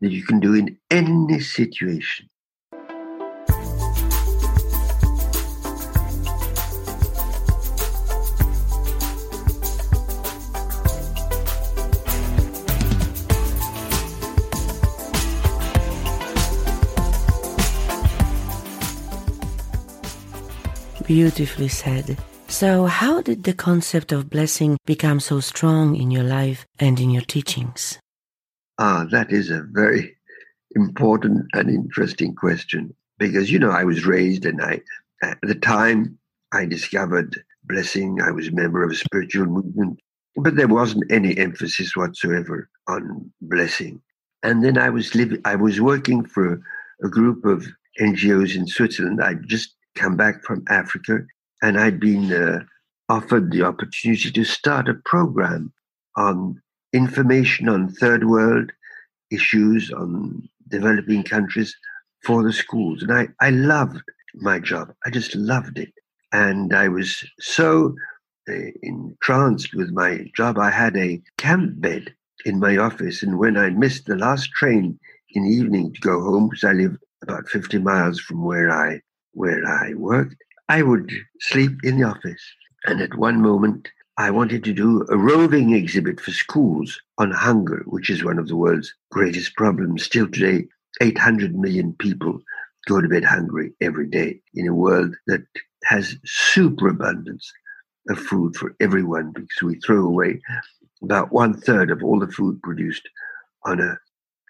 that 0.00 0.10
you 0.10 0.24
can 0.24 0.40
do 0.40 0.54
in 0.54 0.76
any 0.90 1.40
situation. 1.40 2.28
Beautifully 21.06 21.68
said. 21.68 22.18
So, 22.48 22.86
how 22.86 23.22
did 23.22 23.44
the 23.44 23.52
concept 23.52 24.10
of 24.10 24.28
blessing 24.28 24.76
become 24.86 25.20
so 25.20 25.38
strong 25.38 25.94
in 25.94 26.10
your 26.10 26.24
life 26.24 26.66
and 26.80 26.98
in 26.98 27.10
your 27.10 27.22
teachings? 27.22 28.00
Ah, 28.80 29.06
that 29.12 29.30
is 29.30 29.50
a 29.50 29.62
very 29.70 30.16
important 30.74 31.46
and 31.54 31.70
interesting 31.70 32.34
question 32.34 32.92
because, 33.18 33.52
you 33.52 33.60
know, 33.60 33.70
I 33.70 33.84
was 33.84 34.04
raised 34.04 34.46
and 34.46 34.60
I, 34.60 34.80
at 35.22 35.38
the 35.42 35.54
time 35.54 36.18
I 36.52 36.66
discovered 36.66 37.40
blessing, 37.62 38.20
I 38.20 38.32
was 38.32 38.48
a 38.48 38.52
member 38.52 38.82
of 38.82 38.90
a 38.90 38.96
spiritual 38.96 39.46
movement, 39.46 40.00
but 40.36 40.56
there 40.56 40.66
wasn't 40.66 41.10
any 41.12 41.38
emphasis 41.38 41.94
whatsoever 41.94 42.68
on 42.88 43.30
blessing. 43.42 44.02
And 44.42 44.64
then 44.64 44.76
I 44.76 44.90
was 44.90 45.14
living, 45.14 45.40
I 45.44 45.54
was 45.54 45.80
working 45.80 46.24
for 46.24 46.60
a 47.04 47.08
group 47.08 47.44
of 47.44 47.64
NGOs 48.00 48.56
in 48.56 48.66
Switzerland. 48.66 49.22
I 49.22 49.34
just 49.34 49.76
come 49.96 50.16
back 50.16 50.44
from 50.44 50.64
Africa, 50.68 51.20
and 51.62 51.78
I'd 51.78 51.98
been 51.98 52.32
uh, 52.32 52.64
offered 53.08 53.50
the 53.50 53.62
opportunity 53.62 54.30
to 54.30 54.44
start 54.44 54.88
a 54.88 54.94
program 55.04 55.72
on 56.16 56.60
information 56.92 57.68
on 57.68 57.88
third 57.88 58.28
world 58.28 58.70
issues, 59.30 59.90
on 59.92 60.48
developing 60.68 61.22
countries 61.22 61.74
for 62.24 62.42
the 62.42 62.52
schools. 62.52 63.02
And 63.02 63.12
I, 63.12 63.28
I 63.40 63.50
loved 63.50 64.02
my 64.34 64.58
job. 64.58 64.92
I 65.04 65.10
just 65.10 65.34
loved 65.34 65.78
it. 65.78 65.92
And 66.32 66.74
I 66.74 66.88
was 66.88 67.24
so 67.40 67.94
uh, 68.48 68.70
entranced 68.82 69.74
with 69.74 69.90
my 69.90 70.26
job. 70.36 70.58
I 70.58 70.70
had 70.70 70.96
a 70.96 71.22
camp 71.38 71.80
bed 71.80 72.14
in 72.44 72.58
my 72.58 72.76
office. 72.76 73.22
And 73.22 73.38
when 73.38 73.56
I 73.56 73.70
missed 73.70 74.06
the 74.06 74.16
last 74.16 74.50
train 74.50 74.98
in 75.30 75.44
the 75.44 75.50
evening 75.50 75.92
to 75.92 76.00
go 76.00 76.20
home, 76.22 76.48
because 76.48 76.64
I 76.64 76.72
lived 76.72 76.98
about 77.22 77.48
50 77.48 77.78
miles 77.78 78.20
from 78.20 78.44
where 78.44 78.70
I 78.70 79.00
where 79.36 79.62
I 79.66 79.92
worked, 79.94 80.36
I 80.68 80.82
would 80.82 81.12
sleep 81.40 81.72
in 81.84 81.98
the 81.98 82.08
office. 82.08 82.42
And 82.86 83.00
at 83.00 83.18
one 83.18 83.42
moment, 83.42 83.88
I 84.16 84.30
wanted 84.30 84.64
to 84.64 84.72
do 84.72 85.06
a 85.10 85.16
roving 85.16 85.74
exhibit 85.74 86.20
for 86.20 86.30
schools 86.30 86.98
on 87.18 87.30
hunger, 87.30 87.84
which 87.86 88.08
is 88.08 88.24
one 88.24 88.38
of 88.38 88.48
the 88.48 88.56
world's 88.56 88.92
greatest 89.12 89.54
problems. 89.54 90.04
Still 90.04 90.26
today, 90.26 90.66
800 91.02 91.54
million 91.54 91.94
people 91.98 92.40
go 92.88 93.00
to 93.00 93.08
bed 93.08 93.24
hungry 93.24 93.72
every 93.82 94.08
day 94.08 94.40
in 94.54 94.66
a 94.66 94.74
world 94.74 95.14
that 95.26 95.44
has 95.84 96.16
superabundance 96.24 97.52
of 98.08 98.18
food 98.18 98.56
for 98.56 98.74
everyone 98.80 99.32
because 99.32 99.62
we 99.62 99.74
throw 99.80 100.06
away 100.06 100.40
about 101.02 101.30
one 101.30 101.52
third 101.60 101.90
of 101.90 102.02
all 102.02 102.18
the 102.18 102.32
food 102.32 102.62
produced 102.62 103.06
on 103.64 103.80
Earth. 103.80 103.98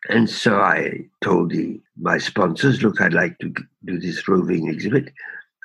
And 0.08 0.28
so 0.30 0.60
I 0.60 1.06
told 1.22 1.50
the, 1.50 1.80
my 1.98 2.18
sponsors, 2.18 2.82
look, 2.82 3.00
I'd 3.00 3.14
like 3.14 3.38
to 3.38 3.52
do 3.84 3.98
this 3.98 4.26
roving 4.28 4.68
exhibit. 4.68 5.12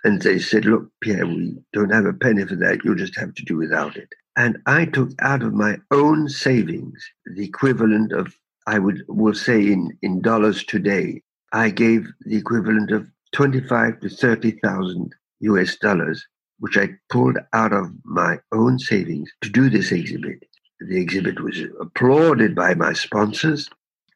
And 0.03 0.21
they 0.21 0.39
said, 0.39 0.65
look, 0.65 0.89
Pierre, 1.01 1.27
we 1.27 1.57
don't 1.73 1.91
have 1.91 2.05
a 2.05 2.13
penny 2.13 2.45
for 2.45 2.55
that. 2.55 2.83
You'll 2.83 2.95
just 2.95 3.17
have 3.19 3.33
to 3.35 3.45
do 3.45 3.57
without 3.57 3.97
it. 3.97 4.09
And 4.35 4.57
I 4.65 4.85
took 4.85 5.11
out 5.21 5.43
of 5.43 5.53
my 5.53 5.77
own 5.91 6.27
savings 6.27 7.03
the 7.25 7.43
equivalent 7.43 8.13
of, 8.13 8.35
I 8.65 8.79
would 8.79 9.03
will 9.07 9.33
say 9.33 9.59
in, 9.59 9.97
in 10.01 10.21
dollars 10.21 10.63
today, 10.63 11.21
I 11.53 11.69
gave 11.69 12.07
the 12.21 12.37
equivalent 12.37 12.91
of 12.91 13.07
25 13.33 13.99
to 13.99 14.09
30,000 14.09 15.13
US 15.41 15.75
dollars, 15.75 16.25
which 16.59 16.77
I 16.77 16.89
pulled 17.09 17.37
out 17.53 17.73
of 17.73 17.91
my 18.05 18.37
own 18.51 18.79
savings 18.79 19.29
to 19.41 19.49
do 19.49 19.69
this 19.69 19.91
exhibit. 19.91 20.43
The 20.79 20.99
exhibit 20.99 21.43
was 21.43 21.59
applauded 21.79 22.55
by 22.55 22.73
my 22.73 22.93
sponsors 22.93 23.69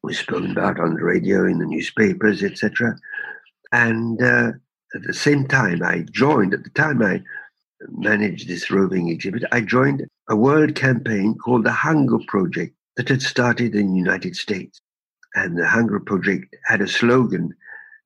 was 0.06 0.20
spoken 0.20 0.52
about 0.52 0.80
on 0.80 0.96
the 0.96 1.04
radio, 1.04 1.46
in 1.46 1.60
the 1.60 1.66
newspapers, 1.66 2.44
etc. 2.44 2.96
And 3.72 4.22
uh, 4.22 4.52
at 4.94 5.04
the 5.04 5.14
same 5.14 5.48
time, 5.48 5.84
I 5.84 6.06
joined, 6.12 6.54
at 6.54 6.64
the 6.64 6.70
time 6.70 7.02
I 7.02 7.22
managed 7.90 8.48
this 8.48 8.72
roving 8.72 9.10
exhibit, 9.10 9.44
I 9.52 9.62
joined 9.62 10.08
a 10.30 10.36
world 10.36 10.76
campaign 10.76 11.36
called 11.36 11.66
the 11.66 11.72
Hunger 11.72 12.20
Project 12.28 12.76
that 12.96 13.10
had 13.10 13.22
started 13.22 13.76
in 13.76 13.92
the 13.92 13.98
United 13.98 14.36
States. 14.36 14.80
And 15.36 15.58
the 15.58 15.68
Hunger 15.68 16.00
Project 16.00 16.56
had 16.66 16.82
a 16.82 16.88
slogan, 16.88 17.54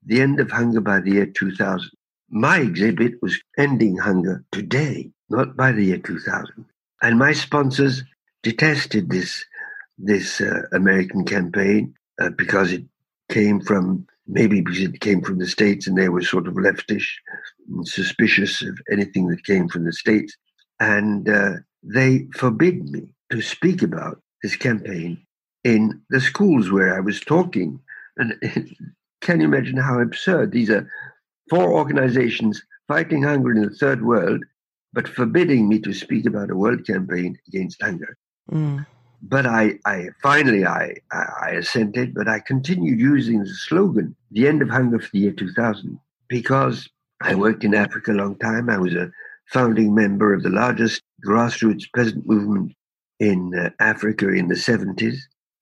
the 0.05 0.21
end 0.21 0.39
of 0.39 0.49
hunger 0.49 0.81
by 0.81 0.99
the 0.99 1.11
year 1.11 1.27
2000. 1.27 1.89
My 2.31 2.59
exhibit 2.59 3.13
was 3.21 3.39
ending 3.57 3.97
hunger 3.97 4.43
today, 4.51 5.11
not 5.29 5.55
by 5.55 5.71
the 5.71 5.85
year 5.85 5.97
2000. 5.97 6.65
And 7.01 7.19
my 7.19 7.33
sponsors 7.33 8.03
detested 8.41 9.09
this 9.09 9.45
this 9.99 10.41
uh, 10.41 10.63
American 10.71 11.25
campaign 11.25 11.93
uh, 12.21 12.29
because 12.29 12.71
it 12.71 12.83
came 13.29 13.61
from 13.61 14.07
maybe 14.27 14.61
because 14.61 14.81
it 14.81 14.99
came 15.01 15.21
from 15.21 15.39
the 15.39 15.47
states 15.47 15.87
and 15.87 15.97
they 15.97 16.09
were 16.09 16.21
sort 16.21 16.47
of 16.47 16.53
leftish 16.53 17.07
and 17.69 17.87
suspicious 17.87 18.61
of 18.61 18.79
anything 18.91 19.27
that 19.27 19.43
came 19.43 19.67
from 19.67 19.85
the 19.85 19.93
states, 19.93 20.35
and 20.79 21.27
uh, 21.29 21.53
they 21.83 22.27
forbid 22.35 22.89
me 22.89 23.13
to 23.31 23.41
speak 23.41 23.81
about 23.81 24.21
this 24.43 24.55
campaign 24.55 25.19
in 25.63 26.01
the 26.09 26.21
schools 26.21 26.71
where 26.71 26.95
I 26.95 26.99
was 26.99 27.19
talking. 27.19 27.79
And 28.17 28.33
can 29.21 29.41
you 29.41 29.47
imagine 29.47 29.77
how 29.77 29.99
absurd 29.99 30.51
these 30.51 30.69
are? 30.69 30.89
Four 31.49 31.73
organizations 31.73 32.63
fighting 32.87 33.23
hunger 33.23 33.51
in 33.51 33.63
the 33.63 33.69
third 33.69 34.05
world, 34.05 34.43
but 34.93 35.07
forbidding 35.07 35.67
me 35.67 35.79
to 35.79 35.93
speak 35.93 36.25
about 36.25 36.51
a 36.51 36.55
world 36.55 36.85
campaign 36.85 37.37
against 37.47 37.81
hunger. 37.81 38.17
Mm. 38.51 38.85
But 39.21 39.45
I, 39.45 39.79
I 39.85 40.07
finally 40.21 40.65
I, 40.65 40.95
I, 41.11 41.51
assented, 41.51 42.13
but 42.13 42.27
I 42.27 42.39
continued 42.39 42.99
using 42.99 43.39
the 43.39 43.47
slogan, 43.47 44.15
the 44.31 44.47
end 44.47 44.61
of 44.61 44.69
hunger 44.69 44.99
for 44.99 45.09
the 45.11 45.19
year 45.19 45.31
2000, 45.31 45.99
because 46.27 46.89
I 47.21 47.35
worked 47.35 47.63
in 47.63 47.75
Africa 47.75 48.11
a 48.11 48.13
long 48.13 48.37
time. 48.37 48.69
I 48.69 48.77
was 48.77 48.93
a 48.93 49.11
founding 49.47 49.93
member 49.93 50.33
of 50.33 50.43
the 50.43 50.49
largest 50.49 51.01
grassroots 51.25 51.85
peasant 51.93 52.27
movement 52.27 52.73
in 53.19 53.53
uh, 53.55 53.69
Africa 53.79 54.29
in 54.29 54.47
the 54.47 54.55
70s. 54.55 55.17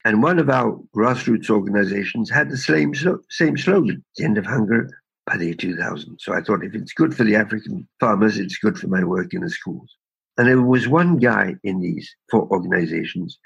And 0.05 0.21
one 0.21 0.39
of 0.39 0.49
our 0.49 0.79
grassroots 0.95 1.49
organizations 1.49 2.29
had 2.29 2.49
the 2.49 2.57
same, 2.57 2.93
same 3.29 3.57
slogan, 3.57 4.03
the 4.15 4.23
end 4.23 4.37
of 4.37 4.45
hunger 4.45 4.89
by 5.25 5.37
the 5.37 5.45
year 5.45 5.53
2000. 5.55 6.17
So 6.19 6.33
I 6.33 6.41
thought 6.41 6.63
if 6.63 6.75
it's 6.75 6.93
good 6.93 7.15
for 7.15 7.23
the 7.23 7.35
African 7.35 7.87
farmers, 7.99 8.37
it's 8.37 8.57
good 8.57 8.77
for 8.77 8.87
my 8.87 9.03
work 9.03 9.33
in 9.33 9.41
the 9.41 9.49
schools. 9.49 9.89
And 10.37 10.47
there 10.47 10.61
was 10.61 10.87
one 10.87 11.17
guy 11.17 11.55
in 11.63 11.81
these 11.81 12.15
four 12.29 12.47
organizations 12.51 13.39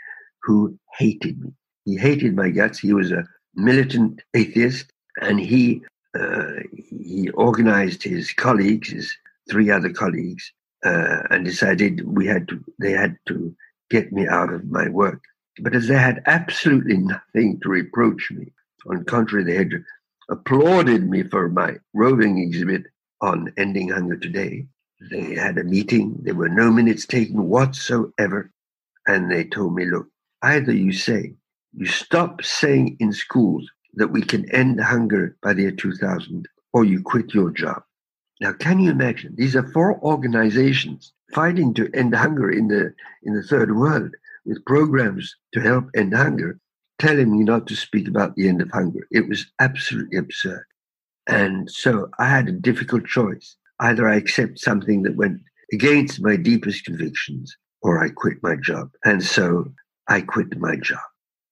who 0.43 0.77
hated 0.97 1.41
me. 1.41 1.51
He 1.85 1.95
hated 1.95 2.35
my 2.35 2.49
guts. 2.49 2.79
He 2.79 2.93
was 2.93 3.11
a 3.11 3.25
militant 3.55 4.21
atheist, 4.33 4.91
and 5.21 5.39
he 5.39 5.81
uh, 6.19 6.59
he 6.75 7.29
organized 7.29 8.03
his 8.03 8.33
colleagues, 8.33 8.89
his 8.89 9.15
three 9.49 9.69
other 9.69 9.91
colleagues, 9.91 10.51
uh, 10.85 11.19
and 11.29 11.45
decided 11.45 12.05
we 12.05 12.25
had 12.27 12.47
to. 12.49 12.63
They 12.79 12.91
had 12.91 13.17
to 13.27 13.55
get 13.89 14.11
me 14.11 14.27
out 14.27 14.53
of 14.53 14.65
my 14.65 14.89
work. 14.89 15.23
But 15.59 15.75
as 15.75 15.87
they 15.87 15.97
had 15.97 16.23
absolutely 16.25 16.97
nothing 16.97 17.59
to 17.61 17.69
reproach 17.69 18.31
me, 18.31 18.51
on 18.87 19.03
contrary, 19.05 19.43
they 19.43 19.55
had 19.55 19.83
applauded 20.29 21.09
me 21.09 21.23
for 21.23 21.49
my 21.49 21.75
roving 21.93 22.39
exhibit 22.39 22.83
on 23.21 23.53
ending 23.57 23.89
hunger 23.89 24.17
today. 24.17 24.65
They 25.09 25.35
had 25.35 25.57
a 25.57 25.63
meeting. 25.63 26.17
There 26.21 26.35
were 26.35 26.49
no 26.49 26.71
minutes 26.71 27.05
taken 27.05 27.47
whatsoever. 27.47 28.51
And 29.07 29.31
they 29.31 29.45
told 29.45 29.73
me, 29.75 29.85
look, 29.85 30.07
either 30.43 30.73
you 30.73 30.93
say, 30.93 31.33
you 31.73 31.87
stop 31.87 32.43
saying 32.43 32.97
in 32.99 33.13
schools 33.13 33.69
that 33.95 34.09
we 34.09 34.21
can 34.21 34.49
end 34.51 34.79
hunger 34.79 35.35
by 35.41 35.53
the 35.53 35.63
year 35.63 35.71
2000, 35.71 36.47
or 36.73 36.85
you 36.85 37.01
quit 37.01 37.33
your 37.33 37.49
job. 37.49 37.83
Now, 38.39 38.53
can 38.53 38.79
you 38.79 38.91
imagine? 38.91 39.35
These 39.35 39.55
are 39.55 39.67
four 39.71 39.99
organizations 40.01 41.13
fighting 41.33 41.73
to 41.75 41.89
end 41.93 42.15
hunger 42.15 42.49
in 42.49 42.67
the 42.67 42.93
in 43.23 43.35
the 43.35 43.43
third 43.43 43.75
world 43.75 44.15
with 44.45 44.65
programs 44.65 45.35
to 45.53 45.61
help 45.61 45.89
end 45.95 46.13
hunger, 46.13 46.59
telling 46.99 47.31
me 47.31 47.43
not 47.43 47.67
to 47.67 47.75
speak 47.75 48.07
about 48.07 48.35
the 48.35 48.49
end 48.49 48.61
of 48.61 48.71
hunger. 48.71 49.07
It 49.11 49.27
was 49.29 49.45
absolutely 49.59 50.17
absurd. 50.17 50.65
And 51.27 51.69
so 51.69 52.09
I 52.17 52.27
had 52.27 52.47
a 52.47 52.53
difficult 52.53 53.05
choice. 53.05 53.55
Either 53.81 54.07
I 54.07 54.15
accept 54.15 54.59
something 54.59 55.03
that 55.03 55.15
went 55.15 55.41
against 55.73 56.21
my 56.21 56.35
deepest 56.35 56.85
convictions 56.85 57.55
or 57.81 58.03
I 58.03 58.09
quit 58.09 58.37
my 58.43 58.55
job. 58.55 58.91
And 59.03 59.23
so 59.23 59.73
I 60.07 60.21
quit 60.21 60.57
my 60.57 60.75
job. 60.75 60.99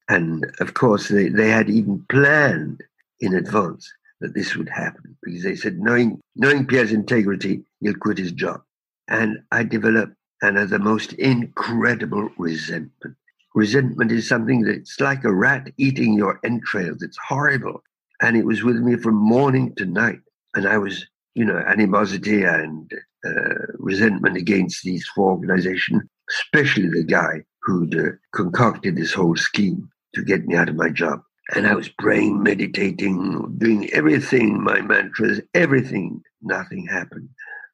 And 0.10 0.46
of 0.60 0.74
course, 0.74 1.08
they, 1.08 1.30
they 1.30 1.50
had 1.50 1.70
even 1.70 2.06
planned 2.10 2.82
in 3.20 3.36
advance 3.36 3.92
that 4.22 4.34
this 4.34 4.56
would 4.56 4.70
happen 4.70 5.18
because 5.24 5.44
they 5.44 5.56
said, 5.56 5.80
knowing, 5.80 6.20
knowing 6.36 6.66
Pierre's 6.66 6.92
integrity, 6.92 7.64
he'll 7.82 7.94
quit 7.96 8.18
his 8.18 8.32
job. 8.32 8.62
And 9.08 9.40
I 9.52 9.64
developed 9.64 10.14
and 10.42 10.58
the 10.58 10.80
most 10.80 11.14
incredible 11.14 12.30
resentment. 12.38 13.16
Resentment 13.56 14.12
is 14.12 14.28
something 14.28 14.62
that's 14.62 15.00
like 15.00 15.24
a 15.24 15.34
rat 15.34 15.72
eating 15.78 16.14
your 16.14 16.40
entrails. 16.44 17.02
It's 17.02 17.18
horrible. 17.18 17.84
And 18.22 18.38
it 18.38 18.46
was 18.46 18.64
with 18.64 18.78
me 18.78 18.96
from 18.96 19.16
morning 19.16 19.74
to 19.76 19.86
night. 19.86 20.20
And 20.56 20.68
I 20.68 20.78
was, 20.78 21.06
you 21.36 21.46
know, 21.46 21.58
animosity 21.58 22.44
and 22.44 22.92
uh, 23.26 23.56
resentment 23.78 24.38
against 24.38 24.84
these 24.84 25.08
four 25.08 25.32
organizations, 25.32 26.04
especially 26.30 26.90
the 26.90 27.04
guy 27.04 27.44
who'd 27.62 27.98
uh, 27.98 28.12
concocted 28.34 28.96
this 28.96 29.14
whole 29.14 29.36
scheme 29.36 29.90
to 30.16 30.24
get 30.24 30.46
me 30.46 30.56
out 30.56 30.70
of 30.70 30.76
my 30.76 30.90
job. 30.90 31.22
And 31.56 31.68
I 31.68 31.74
was 31.74 31.90
praying, 31.90 32.44
meditating, 32.44 33.56
doing 33.58 33.90
everything, 33.92 34.64
my 34.64 34.82
mantras, 34.82 35.42
everything. 35.54 36.22
Nothing 36.42 36.86
happened. 36.86 37.30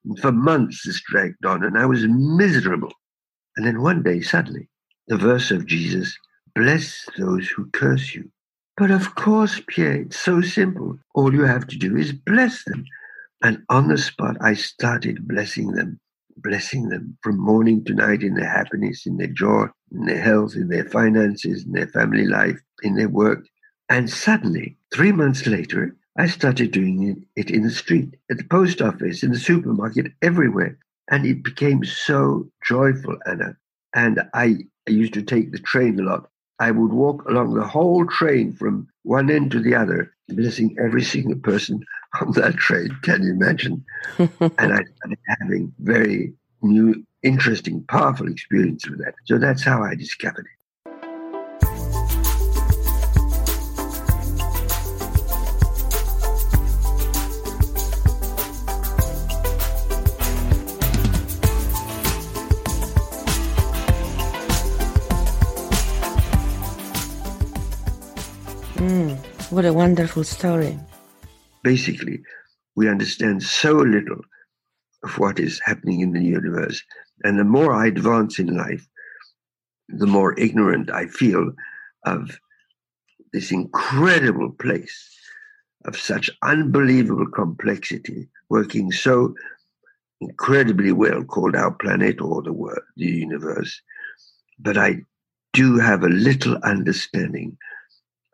And 0.06 0.20
for 0.20 0.32
months 0.32 0.84
this 0.86 1.02
dragged 1.02 1.46
on, 1.46 1.64
and 1.64 1.78
I 1.78 1.86
was 1.86 2.06
miserable. 2.08 2.94
And 3.58 3.66
then 3.66 3.82
one 3.82 4.04
day, 4.04 4.22
suddenly, 4.22 4.70
the 5.08 5.18
verse 5.18 5.52
of 5.52 5.66
Jesus, 5.66 6.18
bless 6.56 7.06
those 7.18 7.50
who 7.50 7.70
curse 7.72 8.16
you. 8.16 8.30
But 8.78 8.92
of 8.92 9.16
course, 9.16 9.62
Pierre, 9.68 10.02
it's 10.02 10.20
so 10.20 10.42
simple. 10.42 10.98
All 11.14 11.34
you 11.34 11.44
have 11.44 11.68
to 11.68 11.78
do 11.78 11.96
is 11.96 12.12
bless 12.12 12.64
them. 12.66 12.86
And 13.44 13.64
on 13.70 13.88
the 13.88 13.98
spot, 13.98 14.38
I 14.42 14.54
started 14.54 15.28
blessing 15.28 15.74
them, 15.74 16.00
blessing 16.38 16.90
them 16.90 17.18
from 17.22 17.38
morning 17.38 17.84
to 17.86 17.94
night 17.94 18.24
in 18.24 18.36
their 18.36 18.50
happiness, 18.50 19.06
in 19.06 19.18
their 19.18 19.28
joy, 19.28 19.66
in 19.92 20.06
their 20.06 20.22
health, 20.22 20.56
in 20.56 20.70
their 20.70 20.86
finances, 20.86 21.66
in 21.66 21.74
their 21.74 21.88
family 21.88 22.26
life, 22.26 22.60
in 22.82 22.96
their 22.96 23.10
work. 23.10 23.46
And 23.90 24.10
suddenly, 24.10 24.78
three 24.94 25.12
months 25.12 25.46
later, 25.46 25.96
I 26.18 26.28
started 26.28 26.72
doing 26.72 27.26
it 27.36 27.52
in 27.52 27.64
the 27.64 27.70
street, 27.70 28.16
at 28.32 28.38
the 28.38 28.46
post 28.46 28.82
office, 28.82 29.22
in 29.22 29.32
the 29.32 29.40
supermarket, 29.40 30.14
everywhere. 30.22 30.78
And 31.12 31.26
it 31.26 31.44
became 31.44 31.84
so 31.84 32.50
joyful, 32.64 33.18
Anna. 33.28 33.58
And 33.94 34.22
I, 34.34 34.58
I 34.88 34.92
used 34.92 35.14
to 35.14 35.22
take 35.22 35.52
the 35.52 35.60
train 35.60 36.00
a 36.00 36.04
lot. 36.04 36.30
I 36.60 36.72
would 36.72 36.94
walk 36.94 37.26
along 37.26 37.54
the 37.54 37.68
whole 37.68 38.06
train 38.06 38.54
from 38.54 38.88
one 39.04 39.30
end 39.30 39.52
to 39.52 39.60
the 39.60 39.76
other, 39.76 40.14
blessing 40.30 40.76
every 40.80 41.04
single 41.04 41.38
person 41.38 41.84
on 42.22 42.32
that 42.34 42.56
trade. 42.58 42.92
Can 43.02 43.24
you 43.24 43.32
imagine? 43.32 43.84
and 44.18 44.30
I 44.42 44.84
started 44.98 45.20
having 45.40 45.74
very 45.80 46.34
new, 46.62 47.06
interesting, 47.24 47.84
powerful 47.84 48.28
experience 48.28 48.88
with 48.90 49.00
that. 49.00 49.16
So 49.26 49.38
that's 49.38 49.64
how 49.64 49.84
I 49.84 49.96
discovered 49.96 50.46
it. 50.46 50.52
Mm, 68.76 69.18
what 69.52 69.66
a 69.66 69.74
wonderful 69.74 70.24
story. 70.24 70.78
Basically, 71.66 72.22
we 72.76 72.88
understand 72.88 73.42
so 73.42 73.72
little 73.74 74.22
of 75.04 75.18
what 75.18 75.40
is 75.40 75.60
happening 75.66 76.02
in 76.02 76.14
the 76.14 76.24
universe. 76.24 76.84
And 77.24 77.40
the 77.40 77.44
more 77.44 77.74
I 77.74 77.88
advance 77.88 78.38
in 78.38 78.56
life, 78.56 78.88
the 79.90 80.06
more 80.06 80.40
ignorant 80.40 80.92
I 80.92 81.08
feel 81.08 81.52
of 82.06 82.40
this 83.34 83.52
incredible 83.52 84.52
place 84.52 84.96
of 85.86 85.98
such 85.98 86.30
unbelievable 86.44 87.32
complexity 87.34 88.30
working 88.50 88.92
so 88.92 89.34
incredibly 90.22 90.92
well 90.92 91.24
called 91.24 91.56
our 91.56 91.72
planet 91.72 92.22
or 92.22 92.44
the 92.44 92.54
world, 92.54 92.86
the 92.96 93.08
universe. 93.08 93.82
But 94.60 94.78
I 94.78 95.02
do 95.54 95.80
have 95.80 96.04
a 96.04 96.10
little 96.10 96.58
understanding 96.58 97.58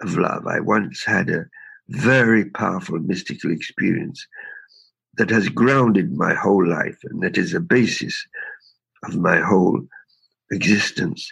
of 0.02 0.18
love. 0.18 0.48
I 0.48 0.60
once 0.60 1.06
had 1.06 1.30
a 1.30 1.46
very 1.92 2.46
powerful 2.46 3.00
mystical 3.00 3.52
experience 3.52 4.26
that 5.18 5.30
has 5.30 5.50
grounded 5.50 6.16
my 6.16 6.34
whole 6.34 6.66
life 6.66 6.98
and 7.04 7.22
that 7.22 7.38
is 7.38 7.54
a 7.54 7.60
basis 7.60 8.26
of 9.04 9.18
my 9.18 9.40
whole 9.40 9.82
existence. 10.52 11.32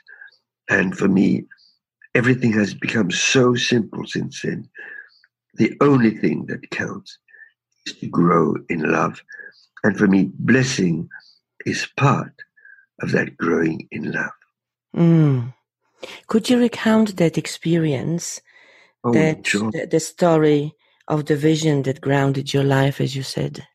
And 0.69 0.97
for 0.97 1.07
me, 1.07 1.45
everything 2.13 2.51
has 2.53 2.73
become 2.73 3.09
so 3.09 3.55
simple 3.55 4.05
since 4.05 4.41
then. 4.41 4.69
The 5.55 5.75
only 5.81 6.11
thing 6.11 6.47
that 6.47 6.69
counts 6.71 7.17
is 7.85 7.93
to 7.93 8.07
grow 8.07 8.55
in 8.69 8.81
love. 8.91 9.23
And 9.83 9.97
for 9.97 10.07
me, 10.07 10.31
blessing 10.33 11.09
is 11.65 11.87
part 11.95 12.33
of 13.01 13.11
that 13.11 13.37
growing 13.37 13.87
in 13.91 14.11
love. 14.11 14.31
Mm. 14.95 15.53
Could 16.27 16.49
you 16.49 16.59
recount 16.59 17.17
that 17.17 17.37
experience 17.37 18.41
Oh, 19.03 19.13
the, 19.13 19.87
the 19.89 19.99
story 19.99 20.75
of 21.07 21.25
the 21.25 21.35
vision 21.35 21.83
that 21.83 22.01
grounded 22.01 22.53
your 22.53 22.63
life, 22.63 22.99
as 22.99 23.15
you 23.15 23.23
said. 23.23 23.65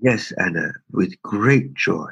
Yes, 0.00 0.32
Anna, 0.32 0.72
with 0.90 1.20
great 1.22 1.74
joy. 1.74 2.08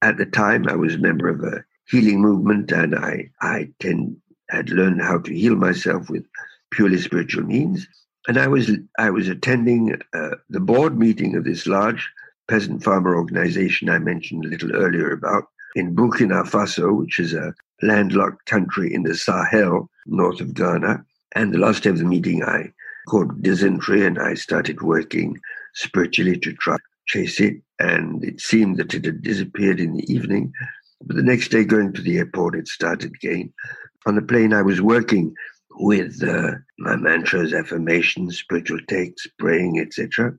At 0.00 0.16
the 0.16 0.26
time, 0.26 0.66
I 0.66 0.74
was 0.74 0.94
a 0.94 0.98
member 0.98 1.28
of 1.28 1.42
a 1.44 1.64
healing 1.86 2.20
movement, 2.20 2.72
and 2.72 2.94
I, 2.94 3.30
I 3.42 3.70
tend, 3.78 4.16
had 4.48 4.70
learned 4.70 5.02
how 5.02 5.18
to 5.18 5.34
heal 5.34 5.54
myself 5.54 6.08
with 6.08 6.24
purely 6.70 6.98
spiritual 6.98 7.44
means. 7.44 7.86
And 8.26 8.38
I 8.38 8.48
was, 8.48 8.70
I 8.98 9.10
was 9.10 9.28
attending 9.28 10.00
uh, 10.14 10.36
the 10.48 10.60
board 10.60 10.98
meeting 10.98 11.36
of 11.36 11.44
this 11.44 11.66
large 11.66 12.10
peasant 12.48 12.82
farmer 12.82 13.14
organization 13.14 13.88
I 13.88 13.98
mentioned 13.98 14.44
a 14.44 14.48
little 14.48 14.74
earlier 14.74 15.12
about 15.12 15.44
in 15.74 15.94
Burkina 15.94 16.44
Faso, 16.44 16.96
which 16.96 17.18
is 17.18 17.34
a 17.34 17.54
landlocked 17.82 18.46
country 18.46 18.92
in 18.92 19.02
the 19.02 19.14
Sahel, 19.14 19.88
north 20.06 20.40
of 20.40 20.54
Ghana. 20.54 21.04
And 21.34 21.52
the 21.52 21.58
last 21.58 21.82
day 21.82 21.90
of 21.90 21.98
the 21.98 22.04
meeting, 22.04 22.42
I 22.42 22.72
caught 23.08 23.42
dysentery 23.42 24.04
and 24.04 24.18
I 24.18 24.34
started 24.34 24.82
working 24.82 25.38
spiritually 25.74 26.38
to 26.38 26.52
try 26.54 26.76
to 26.76 26.82
chase 27.06 27.40
it. 27.40 27.56
And 27.78 28.24
it 28.24 28.40
seemed 28.40 28.76
that 28.76 28.94
it 28.94 29.04
had 29.04 29.22
disappeared 29.22 29.80
in 29.80 29.96
the 29.96 30.12
evening. 30.12 30.52
But 31.04 31.16
the 31.16 31.22
next 31.22 31.48
day, 31.48 31.64
going 31.64 31.92
to 31.94 32.02
the 32.02 32.18
airport, 32.18 32.54
it 32.54 32.68
started 32.68 33.12
again. 33.14 33.52
On 34.06 34.14
the 34.14 34.22
plane, 34.22 34.52
I 34.52 34.62
was 34.62 34.80
working 34.80 35.34
with 35.76 36.22
uh, 36.22 36.52
my 36.78 36.96
mantras, 36.96 37.52
affirmations, 37.52 38.38
spiritual 38.38 38.78
texts, 38.88 39.26
praying, 39.38 39.80
etc. 39.80 40.36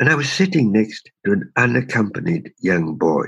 And 0.00 0.08
I 0.08 0.14
was 0.14 0.30
sitting 0.30 0.72
next 0.72 1.10
to 1.24 1.32
an 1.32 1.52
unaccompanied 1.56 2.52
young 2.60 2.96
boy 2.96 3.26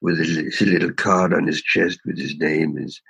with 0.00 0.18
his 0.18 0.60
little 0.60 0.92
card 0.92 1.32
on 1.32 1.46
his 1.46 1.62
chest 1.62 2.00
with 2.04 2.18
his 2.18 2.36
name, 2.36 2.76
his 2.76 3.00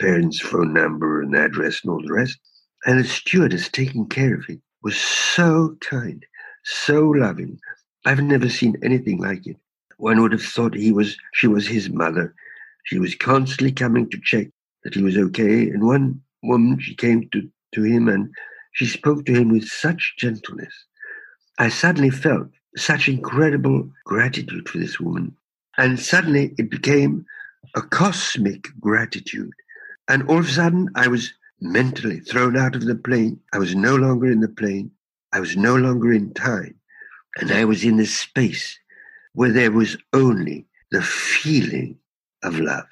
parents' 0.00 0.40
phone 0.40 0.72
number 0.72 1.22
and 1.22 1.34
address 1.34 1.80
and 1.82 1.90
all 1.92 2.02
the 2.02 2.12
rest. 2.12 2.38
And 2.86 3.00
the 3.00 3.04
stewardess 3.04 3.68
taking 3.68 4.06
care 4.06 4.34
of 4.34 4.44
him 4.44 4.62
was 4.82 4.96
so 4.96 5.76
kind, 5.80 6.24
so 6.64 7.08
loving. 7.08 7.58
I've 8.04 8.22
never 8.22 8.48
seen 8.48 8.76
anything 8.82 9.20
like 9.20 9.46
it. 9.46 9.56
One 9.96 10.20
would 10.20 10.32
have 10.32 10.42
thought 10.42 10.74
he 10.74 10.92
was 10.92 11.16
she 11.32 11.46
was 11.46 11.66
his 11.66 11.88
mother. 11.88 12.34
She 12.84 12.98
was 12.98 13.14
constantly 13.14 13.72
coming 13.72 14.10
to 14.10 14.20
check 14.22 14.48
that 14.82 14.94
he 14.94 15.02
was 15.02 15.16
okay. 15.16 15.70
And 15.70 15.86
one 15.86 16.20
woman 16.42 16.78
she 16.78 16.94
came 16.94 17.28
to, 17.32 17.48
to 17.74 17.82
him 17.82 18.08
and 18.08 18.30
she 18.72 18.86
spoke 18.86 19.24
to 19.24 19.32
him 19.32 19.48
with 19.48 19.66
such 19.66 20.14
gentleness. 20.18 20.74
I 21.58 21.68
suddenly 21.68 22.10
felt 22.10 22.48
such 22.76 23.08
incredible 23.08 23.88
gratitude 24.04 24.68
for 24.68 24.78
this 24.78 25.00
woman. 25.00 25.34
And 25.78 25.98
suddenly 25.98 26.54
it 26.58 26.70
became 26.70 27.24
a 27.74 27.82
cosmic 27.82 28.68
gratitude. 28.80 29.52
And 30.08 30.22
all 30.28 30.38
of 30.38 30.48
a 30.48 30.52
sudden, 30.52 30.90
I 30.94 31.08
was 31.08 31.32
mentally 31.60 32.20
thrown 32.20 32.56
out 32.56 32.74
of 32.76 32.84
the 32.84 32.94
plane. 32.94 33.40
I 33.52 33.58
was 33.58 33.74
no 33.74 33.96
longer 33.96 34.30
in 34.30 34.40
the 34.40 34.48
plane. 34.48 34.90
I 35.32 35.40
was 35.40 35.56
no 35.56 35.76
longer 35.76 36.12
in 36.12 36.34
time. 36.34 36.74
And 37.38 37.50
I 37.50 37.64
was 37.64 37.84
in 37.84 37.96
this 37.96 38.16
space 38.16 38.78
where 39.32 39.50
there 39.50 39.72
was 39.72 39.96
only 40.12 40.66
the 40.90 41.02
feeling 41.02 41.98
of 42.42 42.60
love. 42.60 42.86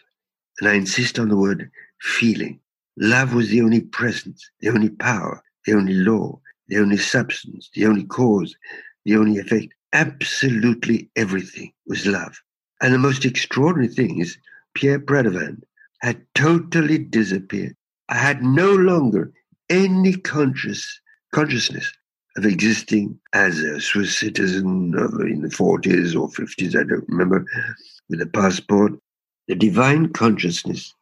And 0.60 0.68
I 0.68 0.74
insist 0.74 1.18
on 1.18 1.28
the 1.28 1.36
word 1.36 1.70
feeling. 2.00 2.58
Love 2.98 3.34
was 3.34 3.48
the 3.50 3.62
only 3.62 3.80
presence, 3.80 4.50
the 4.60 4.68
only 4.68 4.88
power, 4.88 5.42
the 5.66 5.74
only 5.74 5.94
law, 5.94 6.40
the 6.68 6.78
only 6.78 6.96
substance, 6.96 7.70
the 7.74 7.86
only 7.86 8.04
cause, 8.04 8.56
the 9.04 9.16
only 9.16 9.38
effect. 9.38 9.74
absolutely 9.92 11.10
everything 11.16 11.72
was 11.86 12.06
love. 12.06 12.40
And 12.80 12.94
the 12.94 12.98
most 12.98 13.24
extraordinary 13.24 13.92
thing 13.92 14.18
is 14.18 14.38
Pierre 14.74 14.98
Pradervand 14.98 15.62
had 16.02 16.24
totally 16.34 16.98
disappeared. 16.98 17.74
I 18.08 18.16
had 18.16 18.42
no 18.42 18.74
longer 18.74 19.32
any 19.70 20.14
conscious 20.14 21.00
consciousness 21.32 21.90
of 22.36 22.44
existing 22.44 23.18
as 23.32 23.58
a 23.60 23.80
Swiss 23.80 24.18
citizen 24.18 24.94
in 25.26 25.42
the 25.42 25.48
40s 25.48 26.18
or 26.18 26.28
50s, 26.28 26.70
I 26.70 26.84
don't 26.84 27.08
remember, 27.08 27.44
with 28.08 28.20
a 28.20 28.26
passport. 28.26 28.92
The 29.48 29.54
divine 29.54 30.12
consciousness 30.12 30.94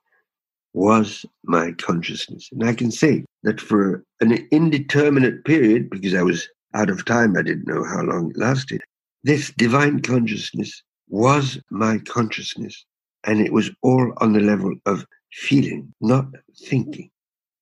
was 0.73 1.25
my 1.45 1.73
consciousness. 1.73 2.49
And 2.53 2.65
I 2.65 2.75
can 2.75 2.91
say 2.91 3.25
that 3.43 3.61
for 3.61 4.05
an 4.21 4.47
indeterminate 4.51 5.45
period, 5.45 5.91
because 5.91 6.15
I 6.15 6.23
was 6.23 6.49
out 6.75 6.91
of 6.91 7.05
time, 7.05 7.37
I 7.37 7.43
didn't 7.43 7.67
know 7.67 7.85
how 7.85 8.03
long 8.03 8.31
it 8.31 8.39
lasted, 8.39 8.81
this 9.25 9.51
divine 9.57 10.01
consciousness 10.01 10.83
was 11.09 11.59
my 11.71 11.99
consciousness. 11.99 12.85
And 13.25 13.41
it 13.41 13.53
was 13.53 13.71
all 13.83 14.13
on 14.19 14.33
the 14.33 14.41
level 14.41 14.75
of 14.87 15.07
feeling, 15.33 15.93
not 16.01 16.27
thinking. 16.57 17.11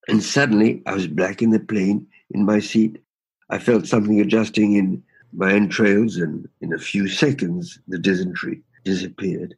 And 0.09 0.23
suddenly 0.23 0.83
I 0.87 0.94
was 0.94 1.07
back 1.07 1.42
in 1.42 1.51
the 1.51 1.61
plane 1.61 2.07
in 2.31 2.44
my 2.44 2.61
seat. 2.61 3.03
I 3.51 3.59
felt 3.59 3.87
something 3.87 4.21
adjusting 4.21 4.75
in 4.75 5.03
my 5.33 5.53
entrails, 5.53 6.16
and 6.16 6.49
in 6.61 6.73
a 6.73 6.79
few 6.79 7.09
seconds, 7.09 7.79
the 7.88 7.99
dysentery 7.99 8.62
disappeared. 8.85 9.55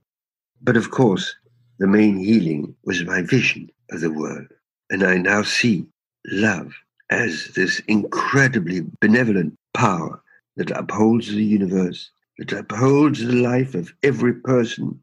But 0.62 0.76
of 0.76 0.90
course, 0.90 1.34
the 1.78 1.86
main 1.86 2.18
healing 2.18 2.74
was 2.84 3.04
my 3.04 3.22
vision 3.22 3.70
of 3.90 4.00
the 4.00 4.10
world. 4.10 4.48
And 4.90 5.02
I 5.02 5.18
now 5.18 5.42
see 5.42 5.86
love 6.26 6.74
as 7.10 7.48
this 7.54 7.80
incredibly 7.88 8.82
benevolent 9.00 9.56
power 9.74 10.22
that 10.56 10.70
upholds 10.72 11.28
the 11.28 11.44
universe, 11.44 12.10
that 12.38 12.52
upholds 12.52 13.24
the 13.24 13.32
life 13.32 13.74
of 13.74 13.92
every 14.02 14.34
person 14.34 15.00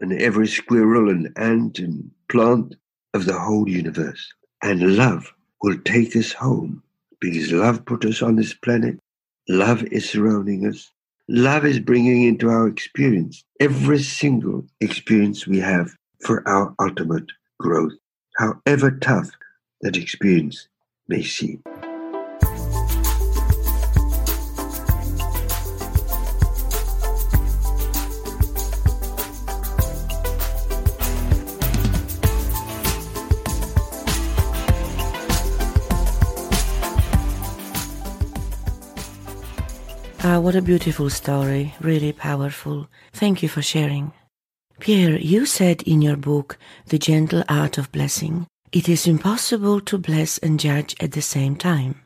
and 0.00 0.12
every 0.12 0.46
squirrel 0.46 1.10
and 1.10 1.32
ant 1.36 1.78
and 1.78 2.10
plant 2.28 2.74
of 3.14 3.26
the 3.26 3.38
whole 3.38 3.68
universe. 3.68 4.32
And 4.62 4.96
love 4.96 5.32
will 5.62 5.78
take 5.84 6.16
us 6.16 6.32
home 6.32 6.82
because 7.20 7.52
love 7.52 7.84
put 7.84 8.04
us 8.04 8.22
on 8.22 8.36
this 8.36 8.54
planet. 8.54 8.98
Love 9.48 9.82
is 9.84 10.08
surrounding 10.08 10.66
us. 10.66 10.90
Love 11.28 11.64
is 11.64 11.78
bringing 11.78 12.22
into 12.24 12.48
our 12.48 12.66
experience 12.66 13.44
every 13.60 13.98
single 13.98 14.64
experience 14.80 15.46
we 15.46 15.60
have 15.60 15.94
for 16.24 16.46
our 16.48 16.74
ultimate 16.80 17.26
growth, 17.58 17.92
however 18.36 18.90
tough 18.90 19.30
that 19.82 19.96
experience 19.96 20.68
may 21.08 21.22
seem. 21.22 21.62
What 40.50 40.56
a 40.56 40.62
beautiful 40.62 41.08
story, 41.08 41.72
really 41.80 42.10
powerful. 42.10 42.88
Thank 43.12 43.40
you 43.40 43.48
for 43.48 43.62
sharing. 43.62 44.12
Pierre, 44.80 45.16
you 45.16 45.46
said 45.46 45.80
in 45.82 46.02
your 46.02 46.16
book, 46.16 46.58
The 46.86 46.98
Gentle 46.98 47.44
Art 47.48 47.78
of 47.78 47.92
Blessing, 47.92 48.48
it 48.72 48.88
is 48.88 49.06
impossible 49.06 49.80
to 49.82 49.96
bless 49.96 50.38
and 50.38 50.58
judge 50.58 50.96
at 50.98 51.12
the 51.12 51.22
same 51.22 51.54
time. 51.54 52.00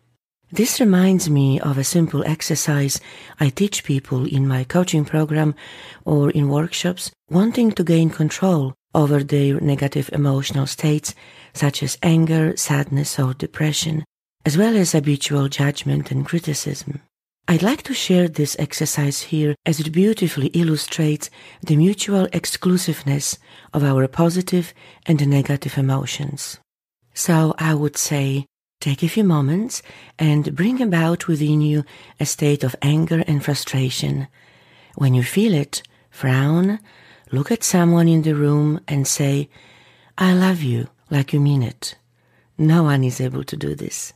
This 0.53 0.79
reminds 0.79 1.31
me 1.31 1.59
of 1.59 1.79
a 1.79 1.85
simple 1.85 2.23
exercise 2.27 3.01
I 3.41 3.49
teach 3.49 3.83
people 3.83 4.27
in 4.27 4.47
my 4.47 4.65
coaching 4.65 5.07
program 5.07 5.55
or 6.05 6.31
in 6.31 6.51
workshops 6.51 7.11
wanting 7.31 7.73
to 7.73 7.83
gain 7.83 8.11
control 8.11 8.75
over 8.95 9.25
their 9.25 9.59
negative 9.59 10.11
emotional 10.13 10.67
states 10.67 11.15
such 11.55 11.83
as 11.83 11.97
anger, 12.03 12.59
sadness, 12.59 13.19
or 13.19 13.33
depression, 13.33 14.05
as 14.45 14.59
well 14.59 14.77
as 14.77 14.93
habitual 14.93 15.49
judgment 15.49 16.11
and 16.11 16.27
criticism. 16.27 17.01
I'd 17.47 17.63
like 17.63 17.83
to 17.83 17.95
share 17.95 18.27
this 18.27 18.57
exercise 18.59 19.21
here 19.21 19.55
as 19.67 19.79
it 19.79 19.93
beautifully 19.93 20.47
illustrates 20.49 21.29
the 21.63 21.77
mutual 21.77 22.27
exclusiveness 22.33 23.39
of 23.75 23.85
our 23.85 24.09
positive 24.09 24.73
and 25.05 25.29
negative 25.29 25.77
emotions. 25.77 26.59
So 27.13 27.55
I 27.59 27.75
would 27.75 27.99
say, 27.99 28.47
take 28.81 29.03
a 29.03 29.09
few 29.09 29.25
moments 29.25 29.83
and 30.19 30.57
bring 30.57 30.81
about 30.81 31.29
within 31.29 31.61
you 31.61 31.85
a 32.19 32.25
state 32.25 32.65
of 32.65 32.75
anger 32.81 33.23
and 33.27 33.45
frustration. 33.45 34.27
When 34.95 35.13
you 35.13 35.23
feel 35.23 35.53
it, 35.53 35.83
frown, 36.11 36.79
look 37.31 37.53
at 37.53 37.63
someone 37.63 38.09
in 38.09 38.23
the 38.23 38.35
room 38.35 38.81
and 38.89 39.07
say, 39.07 39.51
I 40.17 40.33
love 40.33 40.63
you, 40.63 40.89
like 41.11 41.35
you 41.35 41.41
mean 41.41 41.63
it. 41.63 41.97
No 42.57 42.85
one 42.85 43.05
is 43.05 43.21
able 43.21 43.45
to 43.45 43.57
do 43.57 43.75
this. 43.75 44.15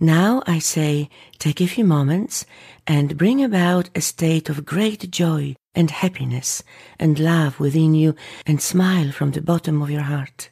Now 0.00 0.42
I 0.46 0.58
say, 0.58 1.08
take 1.38 1.60
a 1.60 1.68
few 1.68 1.84
moments 1.84 2.44
and 2.86 3.16
bring 3.16 3.42
about 3.42 3.90
a 3.94 4.00
state 4.00 4.48
of 4.48 4.64
great 4.64 5.10
joy 5.10 5.54
and 5.74 5.90
happiness 5.90 6.64
and 6.98 7.18
love 7.18 7.60
within 7.60 7.94
you 7.94 8.16
and 8.44 8.60
smile 8.60 9.12
from 9.12 9.30
the 9.30 9.40
bottom 9.40 9.80
of 9.80 9.90
your 9.90 10.02
heart. 10.02 10.50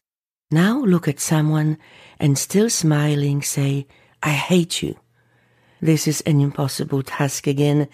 Now 0.53 0.79
look 0.81 1.09
at 1.09 1.19
someone 1.19 1.79
and 2.21 2.39
still 2.39 2.71
smiling 2.71 3.43
say, 3.43 3.87
I 4.23 4.31
hate 4.31 4.81
you. 4.81 4.97
This 5.81 6.07
is 6.07 6.21
an 6.21 6.41
impossible 6.41 7.03
task 7.03 7.49
again, 7.49 7.89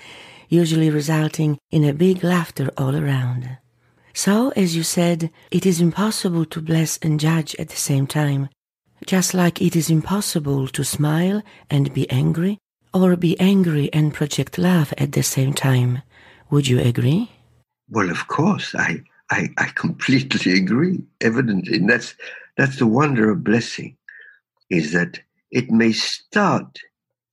usually 0.51 0.91
resulting 0.91 1.59
in 1.71 1.85
a 1.85 1.95
big 1.95 2.23
laughter 2.23 2.71
all 2.77 2.95
around. 2.95 3.57
So, 4.13 4.51
as 4.51 4.77
you 4.77 4.83
said, 4.83 5.31
it 5.51 5.65
is 5.65 5.81
impossible 5.81 6.45
to 6.47 6.61
bless 6.61 6.99
and 6.99 7.19
judge 7.19 7.55
at 7.57 7.69
the 7.71 7.77
same 7.77 8.07
time, 8.07 8.51
just 9.07 9.35
like 9.35 9.61
it 9.61 9.77
is 9.77 9.91
impossible 9.91 10.69
to 10.69 10.85
smile 10.85 11.43
and 11.71 11.93
be 11.93 12.11
angry, 12.11 12.59
or 12.93 13.17
be 13.17 13.39
angry 13.41 13.93
and 13.93 14.15
project 14.15 14.59
love 14.59 14.93
at 14.99 15.13
the 15.13 15.23
same 15.23 15.53
time. 15.53 16.03
Would 16.51 16.69
you 16.69 16.81
agree? 16.81 17.31
Well, 17.91 18.11
of 18.11 18.29
course, 18.29 18.75
I, 18.75 19.03
I, 19.31 19.49
I 19.59 19.67
completely 19.75 20.53
agree. 20.63 21.03
Evidently, 21.21 21.79
and 21.79 21.89
that's 21.89 22.15
that's 22.57 22.79
the 22.79 22.87
wonder 22.87 23.31
of 23.31 23.45
blessing, 23.45 23.97
is 24.69 24.93
that 24.93 25.21
it 25.51 25.71
may 25.71 25.93
start 25.93 26.79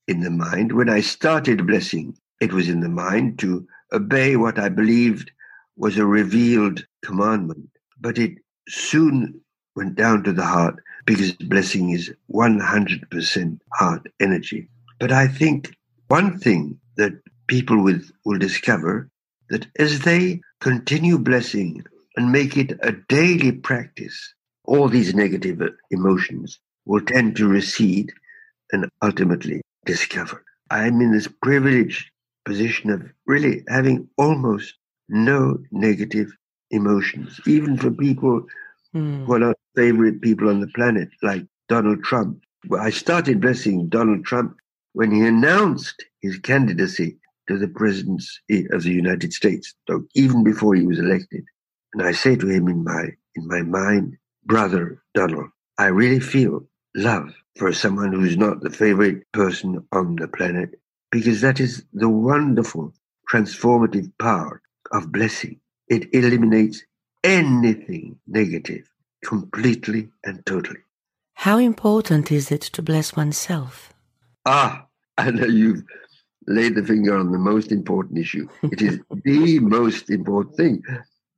in 0.08 0.21
the 0.21 0.30
mind. 0.30 0.71
When 0.71 0.89
I 0.89 1.01
started 1.01 1.65
blessing, 1.65 2.17
it 2.39 2.54
was 2.54 2.69
in 2.69 2.82
the 2.82 2.89
mind 2.89 3.39
to 3.39 3.67
obey 3.91 4.36
what 4.36 4.60
I 4.60 4.69
believed 4.69 5.32
was 5.78 5.97
a 5.97 6.06
revealed 6.06 6.86
commandment, 7.04 7.69
but 7.99 8.17
it 8.17 8.38
soon 8.67 9.41
went 9.75 9.95
down 9.95 10.23
to 10.23 10.32
the 10.32 10.45
heart 10.45 10.82
because 11.05 11.33
blessing 11.33 11.91
is 11.91 12.11
100% 12.33 13.59
heart 13.73 14.07
energy. 14.19 14.67
But 14.99 15.11
I 15.11 15.27
think 15.27 15.75
one 16.07 16.39
thing 16.39 16.79
that 16.97 17.13
people 17.47 17.83
with 17.83 18.11
will 18.25 18.39
discover 18.39 19.09
that 19.49 19.67
as 19.77 19.99
they 19.99 20.41
continue 20.61 21.19
blessing 21.19 21.83
and 22.15 22.31
make 22.31 22.57
it 22.57 22.79
a 22.81 22.93
daily 23.07 23.51
practice, 23.51 24.33
all 24.63 24.87
these 24.87 25.13
negative 25.13 25.61
emotions 25.91 26.59
will 26.85 27.01
tend 27.01 27.35
to 27.35 27.47
recede 27.47 28.11
and 28.71 28.89
ultimately 29.01 29.61
discover. 29.85 30.43
I'm 30.71 31.01
in 31.01 31.11
this 31.11 31.27
privileged 31.43 32.09
position 32.45 32.89
of 32.89 33.03
really 33.27 33.63
having 33.67 34.09
almost 34.17 34.73
no 35.07 35.59
negative 35.71 36.35
emotions, 36.71 37.39
even 37.45 37.77
for 37.77 37.91
people 37.91 38.45
mm. 38.93 39.25
who 39.25 39.33
are 39.33 39.39
not 39.39 39.55
favorite 39.75 40.21
people 40.21 40.49
on 40.49 40.59
the 40.59 40.67
planet, 40.67 41.09
like 41.21 41.45
Donald 41.69 42.03
Trump. 42.03 42.41
I 42.79 42.89
started 42.89 43.41
blessing 43.41 43.89
Donald 43.89 44.25
Trump 44.25 44.57
when 44.93 45.11
he 45.11 45.25
announced 45.25 46.03
his 46.21 46.39
candidacy 46.39 47.17
to 47.47 47.57
the 47.57 47.67
presidency 47.67 48.67
of 48.71 48.83
the 48.83 48.91
United 48.91 49.33
States, 49.33 49.73
so 49.88 50.05
even 50.15 50.43
before 50.43 50.73
he 50.75 50.85
was 50.85 50.99
elected. 50.99 51.43
And 51.93 52.03
I 52.03 52.11
say 52.11 52.35
to 52.35 52.47
him 52.47 52.67
in 52.67 52.83
my 52.83 53.09
in 53.35 53.47
my 53.47 53.61
mind, 53.61 54.17
brother 54.45 55.01
Donald, 55.13 55.49
I 55.77 55.88
really 55.88 56.19
feel 56.19 56.65
love 56.95 57.33
for 57.57 57.71
someone 57.73 58.13
who's 58.13 58.38
not 58.38 58.61
the 58.61 58.69
favorite 58.69 59.23
person 59.33 59.85
on 59.91 60.15
the 60.15 60.27
planet, 60.27 60.79
because 61.11 61.41
that 61.41 61.59
is 61.59 61.83
the 61.93 62.09
wonderful 62.09 62.93
transformative 63.31 64.11
power 64.19 64.61
of 64.91 65.11
blessing. 65.11 65.59
It 65.88 66.13
eliminates 66.13 66.83
anything 67.23 68.17
negative 68.27 68.88
completely 69.25 70.09
and 70.23 70.45
totally. 70.45 70.79
How 71.33 71.57
important 71.57 72.31
is 72.31 72.51
it 72.51 72.61
to 72.61 72.81
bless 72.81 73.15
oneself? 73.15 73.93
Ah, 74.45 74.85
I 75.17 75.31
know 75.31 75.45
you've 75.45 75.83
laid 76.47 76.75
the 76.75 76.83
finger 76.83 77.17
on 77.17 77.31
the 77.31 77.38
most 77.38 77.71
important 77.71 78.19
issue. 78.19 78.47
It 78.63 78.81
is 78.81 78.99
the 79.23 79.59
most 79.59 80.09
important 80.09 80.55
thing. 80.55 80.83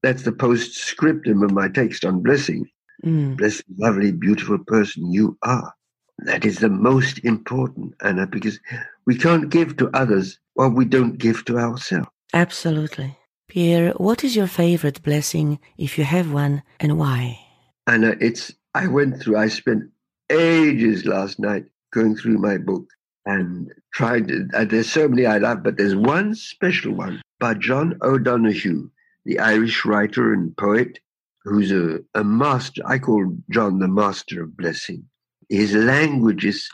That's 0.04 0.24
the 0.24 0.32
postscriptum 0.32 1.44
of 1.44 1.52
my 1.52 1.68
text 1.70 2.06
on 2.06 2.22
blessing. 2.22 2.66
Mm. 3.06 3.38
Blessed, 3.38 3.64
lovely, 3.78 4.12
beautiful 4.12 4.60
person 4.60 5.12
you 5.12 5.38
are. 5.44 5.74
That 6.20 6.46
is 6.46 6.58
the 6.58 6.70
most 6.70 7.20
important, 7.24 7.94
Anna, 8.02 8.26
because 8.26 8.60
We 9.08 9.18
can't 9.18 9.50
give 9.50 9.78
to 9.78 9.90
others 9.94 10.38
what 10.56 10.74
we 10.74 10.84
don't 10.84 11.18
give 11.18 11.46
to 11.46 11.58
ourselves. 11.58 12.10
Absolutely. 12.34 13.18
Pierre, 13.48 13.92
what 13.94 14.24
is 14.26 14.36
your 14.36 14.48
favorite 14.48 15.02
blessing, 15.02 15.60
if 15.78 15.98
you 15.98 16.04
have 16.04 16.34
one, 16.34 16.62
and 16.82 17.00
why? 17.00 17.47
And 17.88 18.04
uh, 18.06 18.16
it's, 18.20 18.54
I 18.76 18.88
went 18.88 19.22
through, 19.22 19.38
I 19.38 19.48
spent 19.48 19.90
ages 20.30 21.06
last 21.06 21.40
night 21.40 21.66
going 21.94 22.16
through 22.16 22.38
my 22.38 22.58
book 22.58 22.86
and 23.26 23.72
tried 23.94 24.28
to, 24.28 24.48
uh, 24.54 24.66
there's 24.66 24.92
so 24.92 25.08
many 25.08 25.26
I 25.26 25.38
love, 25.38 25.64
but 25.64 25.78
there's 25.78 25.96
one 25.96 26.36
special 26.36 26.94
one 26.94 27.22
by 27.40 27.54
John 27.56 27.98
O'Donoghue, 28.02 28.90
the 29.26 29.40
Irish 29.40 29.86
writer 29.86 30.34
and 30.34 30.56
poet, 30.58 31.00
who's 31.44 31.72
a, 31.72 32.00
a 32.14 32.24
master. 32.24 32.82
I 32.86 33.00
call 33.00 33.34
John 33.50 33.80
the 33.80 33.88
master 33.88 34.44
of 34.44 34.58
blessing. 34.58 35.06
His 35.50 35.74
language 35.74 36.46
is 36.46 36.70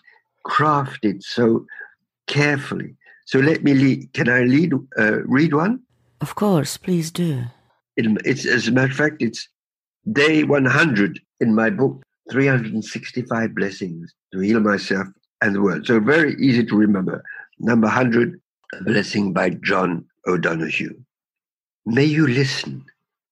crafted 0.48 1.22
so 1.22 1.66
carefully. 2.28 2.96
So 3.26 3.40
let 3.40 3.64
me 3.64 3.74
lead. 3.74 4.14
Can 4.14 4.30
I 4.30 4.42
lead, 4.42 4.74
uh, 4.98 5.24
read 5.24 5.54
one? 5.54 5.82
Of 6.22 6.36
course, 6.36 6.78
please 6.78 7.12
do. 7.12 7.44
It, 7.96 8.06
it's 8.26 8.46
as 8.46 8.68
a 8.68 8.72
matter 8.72 8.92
of 8.92 8.98
fact, 8.98 9.22
it's 9.22 9.48
day 10.12 10.44
100 10.44 11.20
in 11.40 11.56
my 11.56 11.70
book, 11.70 12.04
365 12.32 13.56
blessings 13.56 14.14
to 14.32 14.40
heal 14.40 14.60
myself 14.60 15.08
and 15.42 15.56
the 15.56 15.62
world. 15.62 15.86
So 15.86 16.00
very 16.00 16.36
easy 16.36 16.66
to 16.66 16.76
remember. 16.76 17.24
Number 17.60 17.88
100, 17.88 18.40
a 18.74 18.84
blessing 18.84 19.34
by 19.34 19.52
John 19.52 20.06
O'Donoghue. 20.28 20.96
May 21.86 22.06
you 22.06 22.28
listen 22.28 22.86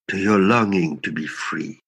to 0.10 0.18
your 0.18 0.40
longing 0.40 1.00
to 1.02 1.12
be 1.12 1.26
free. 1.26 1.80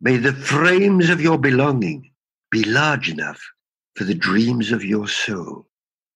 May 0.00 0.16
the 0.16 0.32
frames 0.32 1.08
of 1.10 1.20
your 1.20 1.38
belonging 1.38 2.10
be 2.50 2.64
large 2.64 3.08
enough 3.10 3.40
for 3.96 4.04
the 4.04 4.14
dreams 4.14 4.72
of 4.72 4.84
your 4.84 5.08
soul. 5.08 5.66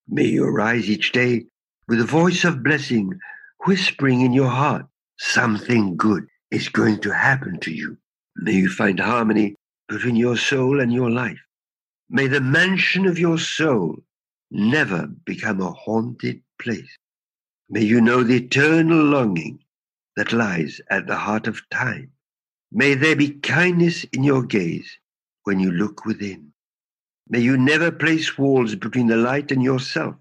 May 0.08 0.24
you 0.24 0.44
arise 0.44 0.88
each 0.88 1.12
day 1.12 1.46
with 1.88 2.00
a 2.00 2.04
voice 2.04 2.44
of 2.44 2.62
blessing 2.62 3.18
whispering 3.64 4.20
in 4.20 4.32
your 4.32 4.50
heart, 4.50 4.86
something 5.18 5.96
good 5.96 6.26
is 6.50 6.68
going 6.68 7.00
to 7.00 7.10
happen 7.10 7.58
to 7.60 7.72
you. 7.72 7.96
May 8.38 8.52
you 8.52 8.68
find 8.68 9.00
harmony 9.00 9.56
between 9.88 10.16
your 10.16 10.36
soul 10.36 10.80
and 10.80 10.92
your 10.92 11.10
life. 11.10 11.40
May 12.08 12.26
the 12.26 12.40
mansion 12.40 13.06
of 13.06 13.18
your 13.18 13.38
soul 13.38 13.96
never 14.50 15.06
become 15.24 15.60
a 15.60 15.72
haunted 15.72 16.42
place. 16.60 16.96
May 17.68 17.82
you 17.82 18.00
know 18.00 18.22
the 18.22 18.36
eternal 18.36 19.02
longing 19.02 19.58
that 20.16 20.32
lies 20.32 20.80
at 20.90 21.06
the 21.06 21.16
heart 21.16 21.46
of 21.46 21.68
time. 21.70 22.12
May 22.70 22.94
there 22.94 23.16
be 23.16 23.30
kindness 23.30 24.04
in 24.12 24.22
your 24.22 24.42
gaze 24.42 24.98
when 25.44 25.58
you 25.58 25.70
look 25.72 26.04
within. 26.04 26.52
May 27.28 27.40
you 27.40 27.56
never 27.56 27.90
place 27.90 28.38
walls 28.38 28.74
between 28.74 29.08
the 29.08 29.16
light 29.16 29.50
and 29.50 29.62
yourself. 29.62 30.14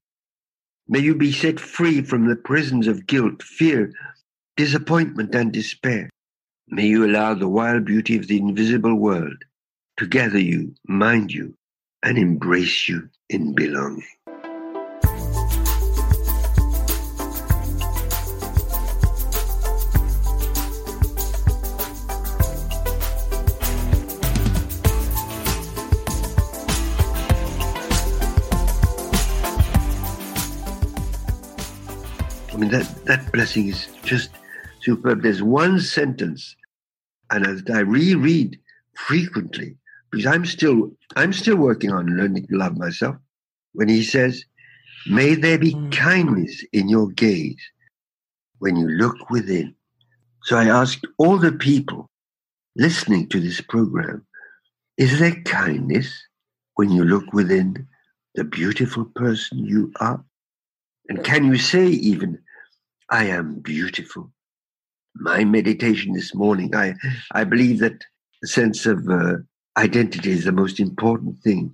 May 0.88 1.00
you 1.00 1.16
be 1.16 1.32
set 1.32 1.60
free 1.60 2.02
from 2.02 2.28
the 2.28 2.36
prisons 2.36 2.88
of 2.88 3.08
guilt, 3.08 3.44
fear, 3.44 3.92
disappointment, 4.56 5.36
and 5.36 5.52
despair. 5.52 6.10
May 6.68 6.88
you 6.88 7.06
allow 7.06 7.36
the 7.36 7.48
wild 7.48 7.86
beauty 7.86 8.18
of 8.18 8.28
the 8.28 8.40
invisible 8.40 8.96
world 8.96 9.46
to 9.98 10.08
gather 10.08 10.40
you, 10.40 10.74
mind 10.88 11.32
you, 11.32 11.56
and 12.02 12.18
embrace 12.18 12.90
you 12.90 13.08
in 13.30 13.54
belonging. 13.54 14.04
I 32.52 32.58
mean, 32.58 32.72
that, 32.72 32.90
that 33.06 33.32
blessing 33.32 33.68
is 33.68 33.88
just 34.04 34.32
superb. 34.86 35.24
There's 35.24 35.42
one 35.42 35.80
sentence, 35.80 36.56
and 37.32 37.46
as 37.46 37.64
I 37.74 37.80
reread 37.80 38.60
frequently, 38.94 39.76
because 40.12 40.26
I'm 40.26 40.46
still 40.46 40.92
I'm 41.16 41.34
still 41.34 41.58
working 41.58 41.92
on 41.92 42.16
learning 42.18 42.48
to 42.48 42.58
love 42.58 42.78
myself. 42.78 43.16
When 43.74 43.90
he 43.90 44.04
says, 44.04 44.46
"May 45.08 45.36
there 45.36 45.58
be 45.58 45.74
mm. 45.74 45.92
kindness 45.92 46.64
in 46.72 46.88
your 46.88 47.10
gaze 47.10 47.64
when 48.60 48.76
you 48.76 48.88
look 48.88 49.30
within." 49.30 49.76
So 50.44 50.58
I 50.58 50.66
asked 50.66 51.06
all 51.18 51.38
the 51.38 51.52
people 51.52 52.10
listening 52.76 53.28
to 53.30 53.40
this 53.40 53.62
program, 53.62 54.26
"Is 54.98 55.20
there 55.20 55.42
kindness 55.44 56.08
when 56.76 56.92
you 56.92 57.04
look 57.04 57.34
within 57.34 57.88
the 58.36 58.44
beautiful 58.44 59.06
person 59.16 59.66
you 59.66 59.92
are?" 60.00 60.24
And 61.10 61.24
can 61.24 61.46
you 61.46 61.58
say 61.58 61.88
even, 61.88 62.40
I 63.10 63.26
am 63.26 63.60
beautiful? 63.60 64.32
My 65.16 65.44
meditation 65.44 66.14
this 66.14 66.36
morning, 66.36 66.76
I, 66.76 66.96
I 67.32 67.44
believe 67.44 67.80
that 67.80 68.04
the 68.42 68.48
sense 68.48 68.86
of 68.86 69.10
uh, 69.10 69.38
identity 69.78 70.32
is 70.32 70.46
the 70.46 70.52
most 70.52 70.80
important 70.80 71.40
thing 71.40 71.74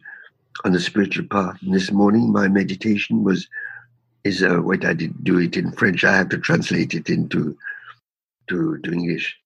on 0.63 0.71
the 0.71 0.79
spiritual 0.79 1.25
path. 1.27 1.57
And 1.61 1.73
this 1.73 1.91
morning, 1.91 2.31
my 2.31 2.47
meditation 2.47 3.23
was, 3.23 3.47
is, 4.23 4.43
uh, 4.43 4.59
wait, 4.61 4.85
I 4.85 4.93
didn't 4.93 5.23
do 5.23 5.39
it 5.39 5.57
in 5.57 5.71
French. 5.71 6.03
I 6.03 6.15
have 6.15 6.29
to 6.29 6.37
translate 6.37 6.93
it 6.93 7.09
into, 7.09 7.57
to, 8.47 8.77
to 8.77 8.91
English. 8.91 9.37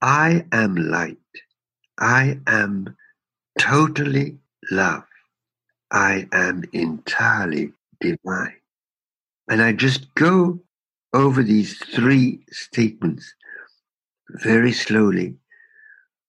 I 0.00 0.44
am 0.52 0.76
light. 0.76 1.18
I 1.98 2.38
am 2.46 2.96
totally 3.58 4.38
love. 4.70 5.04
I 5.90 6.28
am 6.32 6.64
entirely 6.72 7.72
divine. 8.00 8.56
And 9.48 9.62
I 9.62 9.72
just 9.72 10.14
go 10.14 10.60
over 11.14 11.42
these 11.42 11.78
three 11.78 12.40
statements 12.50 13.34
very 14.42 14.72
slowly, 14.72 15.36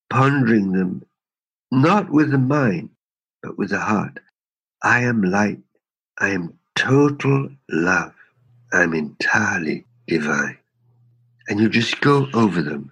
pondering 0.10 0.71
them 0.71 1.04
not 1.71 2.10
with 2.12 2.32
the 2.32 2.38
mind, 2.38 2.89
but 3.41 3.58
with 3.58 3.71
the 3.71 3.80
heart. 3.80 4.19
I 4.84 5.02
am 5.02 5.24
light. 5.24 5.60
I 6.19 6.30
am 6.30 6.58
total 6.76 7.50
love. 7.69 8.13
I'm 8.71 8.93
entirely 8.93 9.86
divine. 10.08 10.58
And 11.48 11.60
you 11.60 11.69
just 11.69 12.00
go 12.02 12.28
over 12.34 12.62
them 12.62 12.91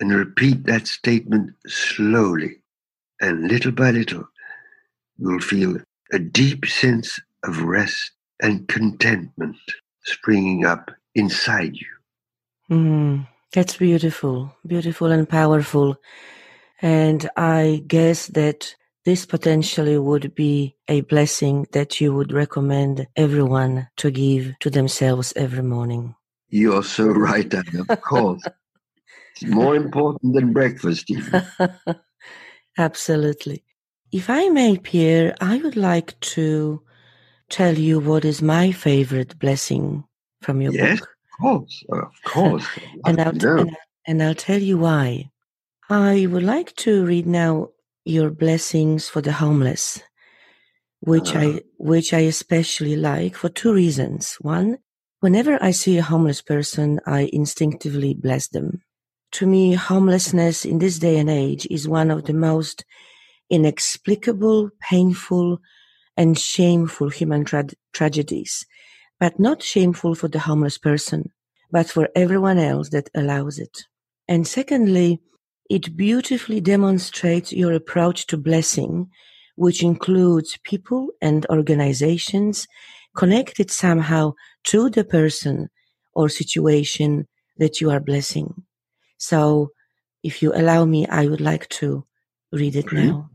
and 0.00 0.12
repeat 0.14 0.64
that 0.66 0.86
statement 0.86 1.54
slowly. 1.66 2.56
And 3.20 3.48
little 3.48 3.72
by 3.72 3.90
little, 3.90 4.28
you'll 5.18 5.40
feel 5.40 5.78
a 6.12 6.18
deep 6.18 6.66
sense 6.66 7.20
of 7.44 7.62
rest 7.62 8.12
and 8.40 8.66
contentment 8.68 9.56
springing 10.04 10.64
up 10.64 10.90
inside 11.14 11.76
you. 11.76 11.86
Mm, 12.70 13.26
that's 13.52 13.76
beautiful, 13.76 14.54
beautiful 14.66 15.10
and 15.10 15.28
powerful. 15.28 15.96
And 16.80 17.28
I 17.36 17.84
guess 17.86 18.28
that 18.28 18.74
this 19.04 19.26
potentially 19.26 19.98
would 19.98 20.34
be 20.34 20.76
a 20.88 21.00
blessing 21.02 21.66
that 21.72 22.00
you 22.00 22.14
would 22.14 22.32
recommend 22.32 23.06
everyone 23.16 23.88
to 23.96 24.10
give 24.10 24.54
to 24.60 24.70
themselves 24.70 25.32
every 25.36 25.62
morning. 25.62 26.14
You're 26.48 26.84
so 26.84 27.06
right, 27.28 27.52
Anna, 27.52 27.84
of 27.88 28.00
course. 28.00 28.42
it's 29.34 29.44
more 29.44 29.74
important 29.74 30.34
than 30.34 30.52
breakfast, 30.52 31.10
even. 31.10 31.42
Absolutely. 32.78 33.64
If 34.12 34.30
I 34.30 34.48
may, 34.48 34.78
Pierre, 34.78 35.34
I 35.40 35.58
would 35.58 35.76
like 35.76 36.18
to 36.20 36.82
tell 37.48 37.76
you 37.76 37.98
what 37.98 38.24
is 38.24 38.40
my 38.40 38.72
favorite 38.72 39.38
blessing 39.38 40.04
from 40.42 40.60
your 40.60 40.72
yes, 40.72 41.00
book. 41.00 41.08
Of 41.08 41.40
course, 41.40 41.84
of 41.90 42.22
course. 42.24 42.66
and, 43.06 43.20
I'll, 43.20 43.58
and, 43.58 43.76
and 44.06 44.22
I'll 44.22 44.34
tell 44.34 44.60
you 44.60 44.78
why. 44.78 45.30
I 45.90 46.26
would 46.26 46.42
like 46.42 46.74
to 46.76 47.04
read 47.04 47.26
now 47.26 47.68
your 48.04 48.30
blessings 48.30 49.08
for 49.08 49.20
the 49.20 49.32
homeless, 49.32 50.00
which 51.00 51.34
uh, 51.34 51.40
I 51.40 51.60
which 51.78 52.14
I 52.14 52.20
especially 52.20 52.96
like 52.96 53.36
for 53.36 53.48
two 53.48 53.72
reasons. 53.72 54.36
One, 54.40 54.78
whenever 55.20 55.62
I 55.62 55.70
see 55.72 55.98
a 55.98 56.02
homeless 56.02 56.42
person, 56.42 57.00
I 57.06 57.28
instinctively 57.32 58.14
bless 58.14 58.48
them. 58.48 58.82
To 59.32 59.46
me, 59.46 59.74
homelessness 59.74 60.64
in 60.64 60.78
this 60.78 60.98
day 60.98 61.18
and 61.18 61.30
age 61.30 61.66
is 61.70 61.88
one 61.88 62.10
of 62.10 62.24
the 62.24 62.34
most 62.34 62.84
inexplicable, 63.50 64.70
painful, 64.80 65.58
and 66.16 66.38
shameful 66.38 67.08
human 67.08 67.44
tra- 67.44 67.68
tragedies, 67.92 68.66
but 69.22 69.38
not 69.38 69.62
shameful 69.62 70.16
for 70.16 70.26
the 70.26 70.40
homeless 70.40 70.78
person, 70.78 71.30
but 71.70 71.88
for 71.88 72.08
everyone 72.16 72.58
else 72.58 72.88
that 72.88 73.08
allows 73.14 73.56
it. 73.56 73.84
And 74.26 74.48
secondly, 74.48 75.20
it 75.70 75.96
beautifully 75.96 76.60
demonstrates 76.60 77.52
your 77.52 77.72
approach 77.72 78.26
to 78.26 78.36
blessing, 78.36 79.10
which 79.54 79.80
includes 79.80 80.58
people 80.64 81.10
and 81.20 81.46
organizations 81.50 82.66
connected 83.16 83.70
somehow 83.70 84.32
to 84.64 84.90
the 84.90 85.04
person 85.04 85.68
or 86.14 86.28
situation 86.28 87.28
that 87.58 87.80
you 87.80 87.92
are 87.92 88.00
blessing. 88.00 88.64
So, 89.18 89.70
if 90.24 90.42
you 90.42 90.52
allow 90.52 90.84
me, 90.84 91.06
I 91.06 91.28
would 91.28 91.40
like 91.40 91.68
to 91.80 92.04
read 92.50 92.74
it 92.74 92.92
now. 92.92 93.30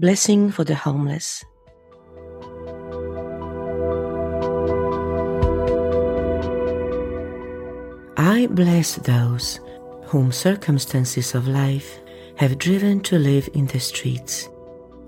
Blessing 0.00 0.50
for 0.50 0.64
the 0.64 0.74
homeless. 0.74 1.44
I 8.24 8.46
bless 8.46 8.94
those 8.94 9.58
whom 10.04 10.30
circumstances 10.30 11.34
of 11.34 11.48
life 11.48 11.98
have 12.36 12.56
driven 12.56 13.00
to 13.00 13.18
live 13.18 13.48
in 13.52 13.66
the 13.66 13.80
streets 13.80 14.48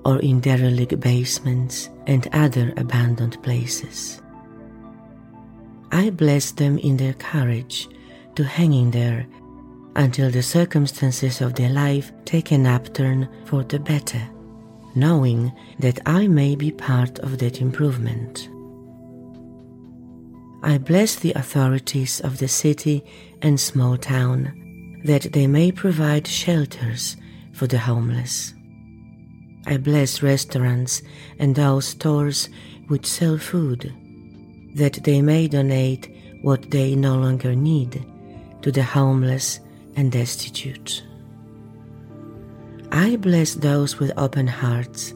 or 0.04 0.18
in 0.18 0.40
derelict 0.40 0.98
basements 0.98 1.90
and 2.08 2.26
other 2.32 2.74
abandoned 2.76 3.40
places. 3.44 4.20
I 5.92 6.10
bless 6.10 6.50
them 6.50 6.76
in 6.78 6.96
their 6.96 7.12
courage 7.12 7.88
to 8.34 8.42
hang 8.42 8.72
in 8.72 8.90
there 8.90 9.28
until 9.94 10.28
the 10.28 10.42
circumstances 10.42 11.40
of 11.40 11.54
their 11.54 11.70
life 11.70 12.10
take 12.24 12.50
an 12.50 12.66
upturn 12.66 13.28
for 13.44 13.62
the 13.62 13.78
better, 13.78 14.28
knowing 14.96 15.52
that 15.78 16.00
I 16.04 16.26
may 16.26 16.56
be 16.56 16.72
part 16.72 17.20
of 17.20 17.38
that 17.38 17.60
improvement. 17.60 18.48
I 20.66 20.78
bless 20.78 21.16
the 21.16 21.34
authorities 21.34 22.20
of 22.20 22.38
the 22.38 22.48
city 22.48 23.04
and 23.42 23.60
small 23.60 23.98
town 23.98 25.02
that 25.04 25.34
they 25.34 25.46
may 25.46 25.70
provide 25.70 26.26
shelters 26.26 27.18
for 27.52 27.66
the 27.66 27.76
homeless. 27.76 28.54
I 29.66 29.76
bless 29.76 30.22
restaurants 30.22 31.02
and 31.38 31.54
those 31.54 31.88
stores 31.88 32.48
which 32.88 33.04
sell 33.04 33.36
food 33.36 33.92
that 34.74 35.04
they 35.04 35.20
may 35.20 35.48
donate 35.48 36.08
what 36.40 36.70
they 36.70 36.94
no 36.94 37.16
longer 37.18 37.54
need 37.54 38.02
to 38.62 38.72
the 38.72 38.84
homeless 38.84 39.60
and 39.96 40.10
destitute. 40.10 41.04
I 42.90 43.16
bless 43.16 43.52
those 43.52 43.98
with 43.98 44.12
open 44.16 44.46
hearts 44.46 45.12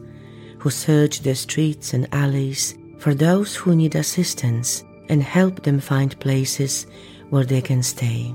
who 0.59 0.69
search 0.69 1.21
the 1.21 1.35
streets 1.35 1.95
and 1.95 2.07
alleys 2.13 2.77
for 2.99 3.15
those 3.15 3.57
who 3.57 3.75
need 3.75 3.95
assistance 3.95 4.85
and 5.09 5.23
help 5.23 5.63
them 5.63 5.81
find 5.81 6.19
places 6.21 6.87
where 7.31 7.45
they 7.45 7.61
can 7.61 7.83
stay. 7.83 8.35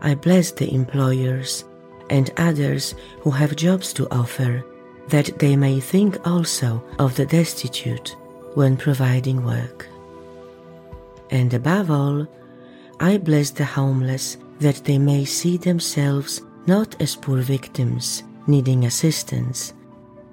I 0.00 0.14
bless 0.14 0.50
the 0.52 0.72
employers 0.72 1.64
and 2.10 2.30
others 2.36 2.94
who 3.20 3.30
have 3.30 3.56
jobs 3.56 3.92
to 3.94 4.08
offer 4.10 4.64
that 5.08 5.38
they 5.38 5.56
may 5.56 5.80
think 5.80 6.26
also 6.26 6.82
of 6.98 7.16
the 7.16 7.26
destitute 7.26 8.16
when 8.54 8.76
providing 8.76 9.44
work. 9.44 9.88
And 11.30 11.52
above 11.54 11.90
all, 11.90 12.26
I 13.00 13.18
bless 13.18 13.50
the 13.50 13.64
homeless 13.64 14.36
that 14.60 14.84
they 14.84 14.98
may 14.98 15.24
see 15.24 15.56
themselves 15.56 16.42
not 16.66 17.00
as 17.00 17.16
poor 17.16 17.38
victims 17.38 18.22
needing 18.46 18.84
assistance, 18.84 19.72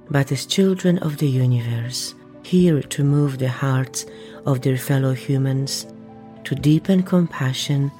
but 0.09 0.31
as 0.31 0.45
children 0.45 0.97
of 0.99 1.17
the 1.17 1.27
universe, 1.27 2.15
here 2.43 2.81
to 2.81 3.03
move 3.03 3.37
the 3.37 3.49
hearts 3.49 4.05
of 4.49 4.61
their 4.61 4.77
fellow 4.77 5.13
humans 5.13 5.85
to 6.43 6.55
deepen 6.55 7.03
compassion 7.03 7.91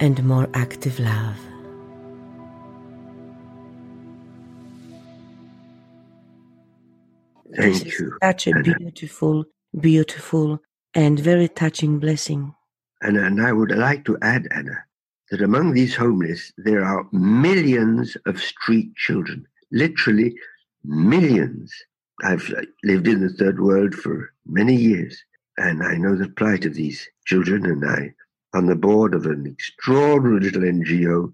and 0.00 0.22
more 0.22 0.48
active 0.52 1.00
love. 1.00 1.38
Thank 7.56 7.84
this 7.84 7.98
you. 7.98 8.18
Such 8.22 8.48
a 8.48 8.58
uh, 8.58 8.62
beautiful, 8.62 9.44
beautiful, 9.80 10.60
and 10.94 11.18
very 11.18 11.48
touching 11.48 11.98
blessing. 11.98 12.54
And, 13.00 13.16
and 13.16 13.40
I 13.40 13.52
would 13.52 13.70
like 13.70 14.04
to 14.04 14.18
add, 14.20 14.48
Anna, 14.50 14.84
that 15.30 15.40
among 15.40 15.72
these 15.72 15.94
homeless, 15.94 16.52
there 16.58 16.84
are 16.84 17.06
millions 17.12 18.16
of 18.26 18.42
street 18.42 18.94
children, 18.96 19.46
literally 19.72 20.34
millions. 20.84 21.72
I've 22.22 22.52
uh, 22.52 22.62
lived 22.82 23.08
in 23.08 23.20
the 23.20 23.32
third 23.32 23.58
world 23.60 23.94
for 23.94 24.32
many 24.46 24.76
years, 24.76 25.16
and 25.56 25.82
I 25.82 25.96
know 25.96 26.16
the 26.16 26.28
plight 26.28 26.64
of 26.64 26.74
these 26.74 27.08
children, 27.24 27.66
and 27.66 27.84
I 27.84 28.14
on 28.54 28.66
the 28.66 28.76
board 28.76 29.14
of 29.14 29.26
an 29.26 29.46
extraordinary 29.46 30.40
little 30.40 30.62
NGO 30.62 31.32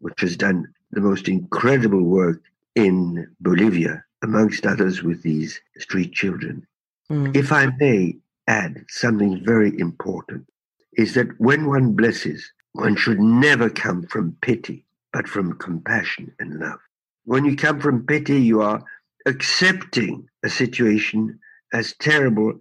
which 0.00 0.20
has 0.20 0.36
done 0.36 0.66
the 0.90 1.00
most 1.00 1.28
incredible 1.28 2.02
work 2.02 2.42
in 2.74 3.26
Bolivia, 3.40 4.04
amongst 4.22 4.66
others 4.66 5.02
with 5.02 5.22
these 5.22 5.60
street 5.78 6.12
children. 6.12 6.66
Mm. 7.10 7.36
If 7.36 7.52
I 7.52 7.66
may 7.78 8.16
add 8.46 8.84
something 8.88 9.42
very 9.44 9.78
important, 9.78 10.46
is 10.94 11.14
that 11.14 11.38
when 11.40 11.66
one 11.66 11.92
blesses, 11.92 12.52
one 12.72 12.96
should 12.96 13.20
never 13.20 13.70
come 13.70 14.02
from 14.06 14.36
pity, 14.40 14.84
but 15.12 15.28
from 15.28 15.58
compassion 15.58 16.32
and 16.38 16.58
love. 16.58 16.78
When 17.24 17.44
you 17.44 17.56
come 17.56 17.80
from 17.80 18.06
pity, 18.06 18.40
you 18.40 18.60
are 18.62 18.82
accepting 19.26 20.28
a 20.44 20.48
situation 20.48 21.38
as 21.72 21.94
terrible 21.94 22.58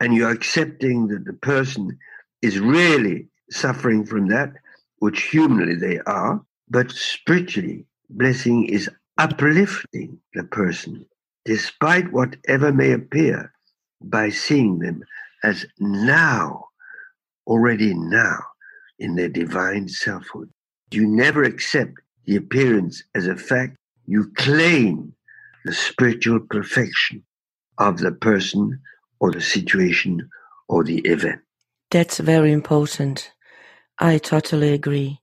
and 0.00 0.14
you're 0.14 0.30
accepting 0.30 1.08
that 1.08 1.24
the 1.26 1.34
person 1.34 1.98
is 2.42 2.58
really 2.58 3.28
suffering 3.50 4.04
from 4.06 4.28
that, 4.28 4.52
which 4.98 5.22
humanly 5.24 5.74
they 5.74 5.98
are, 6.00 6.40
but 6.68 6.90
spiritually, 6.90 7.84
blessing 8.08 8.64
is 8.64 8.88
uplifting 9.18 10.18
the 10.34 10.44
person, 10.44 11.04
despite 11.44 12.10
whatever 12.12 12.72
may 12.72 12.92
appear, 12.92 13.52
by 14.02 14.30
seeing 14.30 14.78
them 14.78 15.02
as 15.44 15.66
now, 15.78 16.64
already 17.46 17.92
now, 17.94 18.38
in 18.98 19.14
their 19.16 19.28
divine 19.28 19.88
selfhood. 19.88 20.50
You 20.90 21.06
never 21.06 21.42
accept 21.42 21.94
the 22.24 22.36
appearance 22.36 23.02
as 23.14 23.26
a 23.26 23.36
fact, 23.36 23.76
you 24.06 24.30
claim 24.36 25.12
the 25.64 25.72
spiritual 25.72 26.40
perfection 26.40 27.22
of 27.78 27.98
the 27.98 28.12
person 28.12 28.80
or 29.20 29.30
the 29.30 29.40
situation 29.40 30.28
or 30.68 30.84
the 30.84 30.98
event. 31.00 31.40
That's 31.90 32.18
very 32.18 32.52
important. 32.52 33.32
I 33.98 34.18
totally 34.18 34.72
agree. 34.72 35.20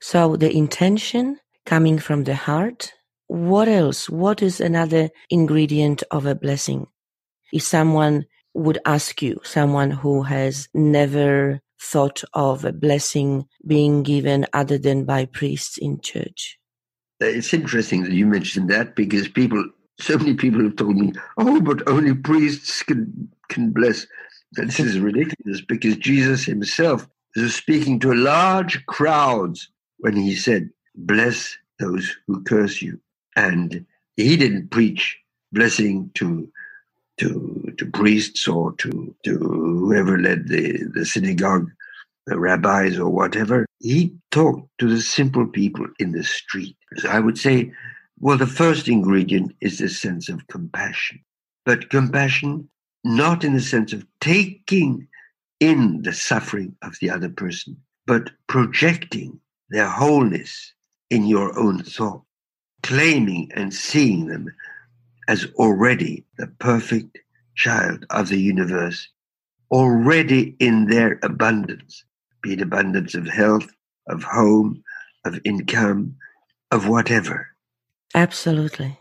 So 0.00 0.36
the 0.36 0.54
intention 0.54 1.38
coming 1.64 1.98
from 1.98 2.24
the 2.24 2.34
heart. 2.34 2.92
What 3.26 3.68
else? 3.68 4.08
What 4.08 4.40
is 4.40 4.60
another 4.60 5.10
ingredient 5.30 6.02
of 6.10 6.26
a 6.26 6.34
blessing? 6.34 6.86
If 7.52 7.62
someone 7.62 8.26
would 8.54 8.78
ask 8.86 9.20
you, 9.20 9.40
someone 9.42 9.90
who 9.90 10.22
has 10.22 10.68
never 10.72 11.60
thought 11.80 12.22
of 12.32 12.64
a 12.64 12.72
blessing 12.72 13.46
being 13.66 14.02
given 14.02 14.46
other 14.52 14.78
than 14.78 15.04
by 15.04 15.26
priests 15.26 15.76
in 15.76 16.00
church. 16.00 16.58
Uh, 17.20 17.26
it's 17.26 17.52
interesting 17.52 18.02
that 18.02 18.12
you 18.12 18.26
mentioned 18.26 18.70
that 18.70 18.94
because 18.96 19.28
people, 19.28 19.62
so 19.98 20.18
many 20.18 20.34
people 20.34 20.62
have 20.62 20.76
told 20.76 20.96
me, 20.96 21.12
oh, 21.38 21.60
but 21.60 21.86
only 21.88 22.14
priests 22.14 22.82
can, 22.82 23.30
can 23.48 23.70
bless. 23.70 24.06
This 24.52 24.80
is 24.80 24.98
ridiculous 24.98 25.60
because 25.60 25.96
Jesus 25.96 26.44
himself 26.44 27.08
was 27.34 27.54
speaking 27.54 27.98
to 28.00 28.14
large 28.14 28.84
crowds 28.86 29.68
when 29.98 30.16
he 30.16 30.34
said, 30.34 30.70
bless 30.94 31.56
those 31.78 32.16
who 32.26 32.42
curse 32.44 32.80
you. 32.80 33.00
And 33.36 33.84
he 34.16 34.36
didn't 34.36 34.70
preach 34.70 35.18
blessing 35.52 36.10
to 36.14 36.50
to 37.18 37.74
to 37.78 37.86
priests 37.86 38.46
or 38.46 38.72
to 38.74 39.14
to 39.24 39.38
whoever 39.38 40.18
led 40.18 40.48
the, 40.48 40.84
the 40.94 41.04
synagogue, 41.04 41.70
the 42.26 42.38
rabbis 42.38 42.98
or 42.98 43.10
whatever. 43.10 43.66
He 43.80 44.14
talked 44.30 44.68
to 44.78 44.88
the 44.88 45.00
simple 45.00 45.46
people 45.46 45.86
in 45.98 46.12
the 46.12 46.24
street. 46.24 46.76
So 46.96 47.08
I 47.08 47.20
would 47.20 47.38
say, 47.38 47.72
well, 48.18 48.38
the 48.38 48.46
first 48.46 48.88
ingredient 48.88 49.54
is 49.60 49.78
the 49.78 49.88
sense 49.88 50.28
of 50.28 50.46
compassion. 50.48 51.20
But 51.64 51.90
compassion 51.90 52.68
not 53.04 53.44
in 53.44 53.52
the 53.52 53.60
sense 53.60 53.92
of 53.92 54.06
taking 54.20 55.06
in 55.60 56.02
the 56.02 56.12
suffering 56.12 56.74
of 56.82 56.98
the 57.00 57.10
other 57.10 57.28
person, 57.28 57.76
but 58.06 58.30
projecting 58.46 59.38
their 59.70 59.88
wholeness 59.88 60.72
in 61.10 61.26
your 61.26 61.56
own 61.58 61.82
thought, 61.82 62.22
claiming 62.82 63.50
and 63.54 63.72
seeing 63.72 64.26
them 64.26 64.52
as 65.28 65.46
already 65.54 66.24
the 66.38 66.46
perfect 66.58 67.18
child 67.54 68.06
of 68.10 68.28
the 68.28 68.40
universe, 68.40 69.08
already 69.70 70.56
in 70.58 70.86
their 70.86 71.18
abundance, 71.22 72.04
be 72.42 72.52
it 72.54 72.60
abundance 72.60 73.14
of 73.14 73.26
health, 73.26 73.68
of 74.08 74.22
home, 74.22 74.82
of 75.24 75.40
income, 75.44 76.14
of 76.70 76.88
whatever. 76.88 77.48
Absolutely. 78.14 78.98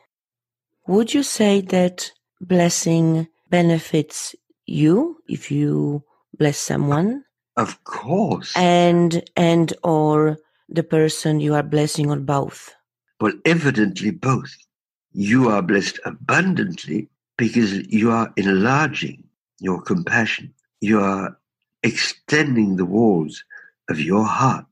Would 0.88 1.14
you 1.14 1.24
say 1.24 1.62
that 1.62 2.12
blessing 2.42 3.28
benefits 3.50 4.36
you 4.66 5.18
if 5.28 5.52
you 5.52 6.04
bless 6.38 6.58
someone? 6.58 7.24
Of 7.58 7.84
course. 7.84 8.54
And 8.56 9.24
and 9.36 9.74
or 9.84 10.38
the 10.70 10.84
person 10.84 11.40
you 11.40 11.54
are 11.54 11.64
blessing 11.64 12.10
or 12.10 12.20
both? 12.20 12.74
Well, 13.22 13.34
evidently 13.46 14.12
both 14.12 14.54
you 15.12 15.50
are 15.50 15.62
blessed 15.62 16.00
abundantly 16.06 17.10
because 17.38 17.74
you 17.88 18.12
are 18.12 18.34
enlarging 18.36 19.24
your 19.60 19.82
compassion. 19.82 20.54
You 20.82 21.00
are 21.00 21.38
extending 21.84 22.76
the 22.76 22.86
walls 22.86 23.44
of 23.90 24.00
your 24.00 24.26
heart. 24.26 24.66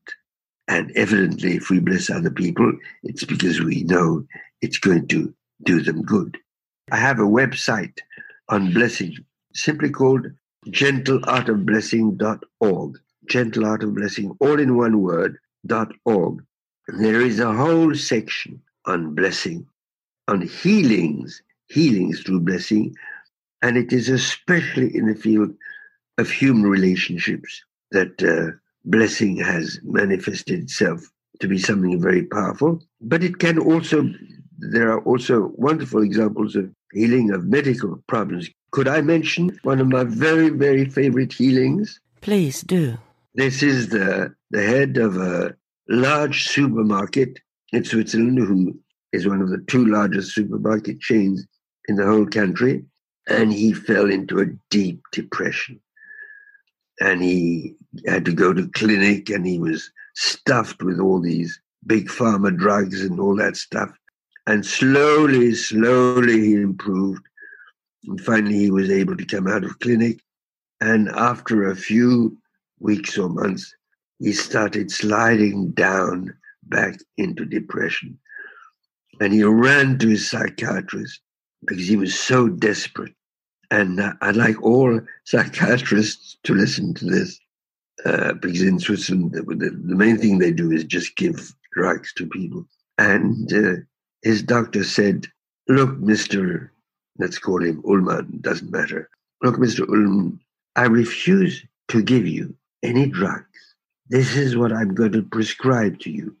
And 0.68 0.92
evidently, 0.96 1.56
if 1.56 1.70
we 1.70 1.80
bless 1.80 2.08
other 2.08 2.30
people, 2.30 2.72
it's 3.02 3.24
because 3.24 3.60
we 3.60 3.82
know 3.84 4.24
it's 4.62 4.78
going 4.78 5.08
to 5.08 5.34
do 5.64 5.82
them 5.82 6.02
good. 6.02 6.38
I 6.90 6.96
have 6.96 7.18
a 7.18 7.22
website 7.22 7.98
on 8.48 8.72
blessing 8.72 9.14
simply 9.54 9.90
called 9.90 10.28
gentleartofblessing.org. 10.68 12.98
Gentle 13.26 13.66
Art 13.66 13.82
of 13.82 13.94
Blessing, 13.94 14.36
all 14.40 14.60
in 14.60 14.76
one 14.76 15.00
word, 15.00 15.38
dot 15.66 15.92
org. 16.04 16.44
There 16.88 17.22
is 17.22 17.40
a 17.40 17.52
whole 17.52 17.94
section 17.94 18.60
on 18.86 19.14
blessing, 19.14 19.66
on 20.28 20.42
healings, 20.42 21.40
healings 21.68 22.20
through 22.20 22.40
blessing. 22.40 22.94
And 23.62 23.78
it 23.78 23.92
is 23.92 24.10
especially 24.10 24.94
in 24.94 25.06
the 25.06 25.14
field 25.14 25.54
of 26.18 26.30
human 26.30 26.70
relationships 26.70 27.64
that 27.92 28.22
uh, 28.22 28.52
blessing 28.84 29.36
has 29.38 29.78
manifested 29.82 30.64
itself 30.64 31.02
to 31.40 31.48
be 31.48 31.58
something 31.58 32.00
very 32.00 32.24
powerful. 32.24 32.80
But 33.00 33.24
it 33.24 33.38
can 33.38 33.58
also, 33.58 34.08
there 34.58 34.90
are 34.90 35.00
also 35.00 35.52
wonderful 35.56 36.02
examples 36.02 36.54
of 36.56 36.70
healing 36.92 37.32
of 37.32 37.44
medical 37.44 38.02
problems. 38.06 38.48
Could 38.70 38.88
I 38.88 39.00
mention 39.00 39.58
one 39.62 39.80
of 39.80 39.88
my 39.88 40.04
very, 40.04 40.50
very 40.50 40.84
favorite 40.88 41.32
healings? 41.32 42.00
Please 42.20 42.62
do. 42.62 42.98
This 43.34 43.62
is 43.62 43.88
the, 43.88 44.34
the 44.50 44.62
head 44.62 44.96
of 44.96 45.16
a 45.16 45.54
large 45.88 46.48
supermarket 46.48 47.38
in 47.72 47.84
Switzerland, 47.84 48.38
who 48.38 48.78
is 49.12 49.26
one 49.26 49.42
of 49.42 49.50
the 49.50 49.62
two 49.66 49.86
largest 49.86 50.34
supermarket 50.34 51.00
chains 51.00 51.44
in 51.88 51.96
the 51.96 52.06
whole 52.06 52.26
country. 52.26 52.84
And 53.28 53.52
he 53.52 53.72
fell 53.72 54.10
into 54.10 54.40
a 54.40 54.46
deep 54.70 55.00
depression. 55.12 55.80
And 57.00 57.22
he 57.22 57.74
had 58.06 58.24
to 58.24 58.32
go 58.32 58.52
to 58.52 58.68
clinic 58.68 59.30
and 59.30 59.46
he 59.46 59.58
was 59.58 59.90
stuffed 60.14 60.82
with 60.82 61.00
all 61.00 61.20
these 61.20 61.60
big 61.86 62.08
pharma 62.08 62.56
drugs 62.56 63.02
and 63.02 63.18
all 63.18 63.36
that 63.36 63.56
stuff. 63.56 63.90
And 64.46 64.64
slowly, 64.64 65.54
slowly 65.54 66.40
he 66.40 66.54
improved. 66.54 67.24
And 68.06 68.20
finally 68.20 68.58
he 68.58 68.70
was 68.70 68.90
able 68.90 69.16
to 69.16 69.24
come 69.24 69.48
out 69.48 69.64
of 69.64 69.78
clinic. 69.80 70.20
And 70.80 71.08
after 71.10 71.64
a 71.64 71.76
few 71.76 72.36
weeks 72.78 73.16
or 73.16 73.28
months, 73.28 73.74
he 74.18 74.32
started 74.32 74.90
sliding 74.90 75.72
down 75.72 76.34
back 76.64 76.98
into 77.16 77.44
depression. 77.44 78.18
And 79.20 79.32
he 79.32 79.42
ran 79.44 79.98
to 79.98 80.08
his 80.08 80.28
psychiatrist 80.28 81.20
because 81.66 81.86
he 81.86 81.96
was 81.96 82.18
so 82.18 82.48
desperate. 82.48 83.14
And 83.74 83.98
uh, 83.98 84.12
I'd 84.20 84.36
like 84.36 84.62
all 84.62 85.00
psychiatrists 85.24 86.36
to 86.44 86.54
listen 86.54 86.94
to 86.94 87.06
this 87.06 87.40
uh, 88.04 88.34
because 88.34 88.62
in 88.62 88.78
Switzerland, 88.78 89.32
the, 89.32 89.42
the, 89.42 89.96
main 89.96 90.16
thing 90.16 90.38
they 90.38 90.52
do 90.52 90.70
is 90.70 90.84
just 90.84 91.16
give 91.16 91.52
drugs 91.72 92.12
to 92.14 92.28
people. 92.28 92.64
And 92.98 93.52
uh, 93.52 93.82
his 94.22 94.44
doctor 94.44 94.84
said, 94.84 95.26
Look, 95.66 95.90
Mr. 95.98 96.70
Let's 97.18 97.40
call 97.40 97.64
him 97.64 97.82
Ullman, 97.84 98.38
doesn't 98.42 98.70
matter. 98.70 99.10
Look, 99.42 99.56
Mr. 99.56 99.80
Ullman, 99.88 100.38
I 100.76 100.84
refuse 100.84 101.64
to 101.88 102.00
give 102.00 102.28
you 102.28 102.54
any 102.84 103.06
drugs. 103.06 103.74
This 104.08 104.36
is 104.36 104.56
what 104.56 104.72
I'm 104.72 104.94
going 104.94 105.12
to 105.12 105.22
prescribe 105.22 105.98
to 106.00 106.12
you. 106.12 106.36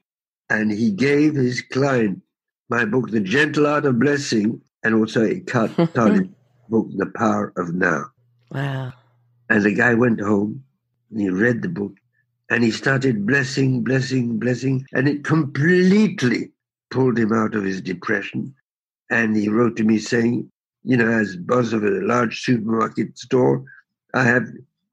And 0.50 0.70
he 0.70 0.92
gave 0.92 1.34
his 1.34 1.62
client 1.62 2.22
my 2.68 2.84
book, 2.84 3.10
The 3.10 3.20
Gentle 3.20 3.66
Art 3.66 3.86
of 3.86 3.98
Blessing, 3.98 4.60
and 4.84 4.94
also 4.94 5.24
a 5.24 5.40
cut 5.40 5.70
book, 6.68 6.88
The 6.96 7.06
Power 7.06 7.52
of 7.56 7.74
Now. 7.74 8.06
Wow. 8.50 8.92
And 9.50 9.62
the 9.62 9.74
guy 9.74 9.94
went 9.94 10.20
home 10.20 10.64
and 11.10 11.20
he 11.20 11.28
read 11.28 11.62
the 11.62 11.68
book 11.68 11.92
and 12.50 12.62
he 12.62 12.70
started 12.70 13.26
blessing, 13.26 13.82
blessing, 13.82 14.38
blessing, 14.38 14.86
and 14.92 15.08
it 15.08 15.24
completely 15.24 16.50
pulled 16.90 17.18
him 17.18 17.32
out 17.32 17.54
of 17.54 17.64
his 17.64 17.80
depression. 17.80 18.54
And 19.10 19.36
he 19.36 19.48
wrote 19.48 19.76
to 19.76 19.84
me 19.84 19.98
saying, 19.98 20.50
you 20.82 20.96
know, 20.96 21.08
as 21.08 21.36
boss 21.36 21.72
of 21.72 21.82
a 21.82 21.90
large 21.90 22.42
supermarket 22.42 23.18
store, 23.18 23.64
I 24.14 24.24
have 24.24 24.46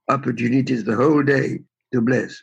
opportunities 0.07 0.83
the 0.83 0.95
whole 0.95 1.23
day 1.23 1.59
to 1.93 2.01
bless. 2.01 2.41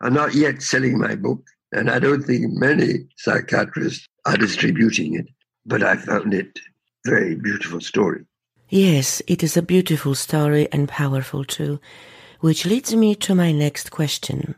I'm 0.00 0.14
not 0.14 0.34
yet 0.34 0.62
selling 0.62 0.98
my 0.98 1.14
book, 1.16 1.42
and 1.72 1.90
I 1.90 1.98
don't 1.98 2.22
think 2.22 2.52
many 2.52 3.06
psychiatrists 3.16 4.06
are 4.24 4.36
distributing 4.36 5.14
it, 5.14 5.26
but 5.64 5.82
I 5.82 5.96
found 5.96 6.32
it 6.34 6.58
a 7.06 7.10
very 7.10 7.34
beautiful 7.34 7.80
story. 7.80 8.24
Yes, 8.68 9.22
it 9.28 9.44
is 9.44 9.56
a 9.56 9.62
beautiful 9.62 10.16
story 10.16 10.66
and 10.72 10.88
powerful 10.88 11.44
too, 11.44 11.78
which 12.40 12.66
leads 12.66 12.92
me 12.96 13.14
to 13.14 13.32
my 13.32 13.52
next 13.52 13.92
question. 13.92 14.56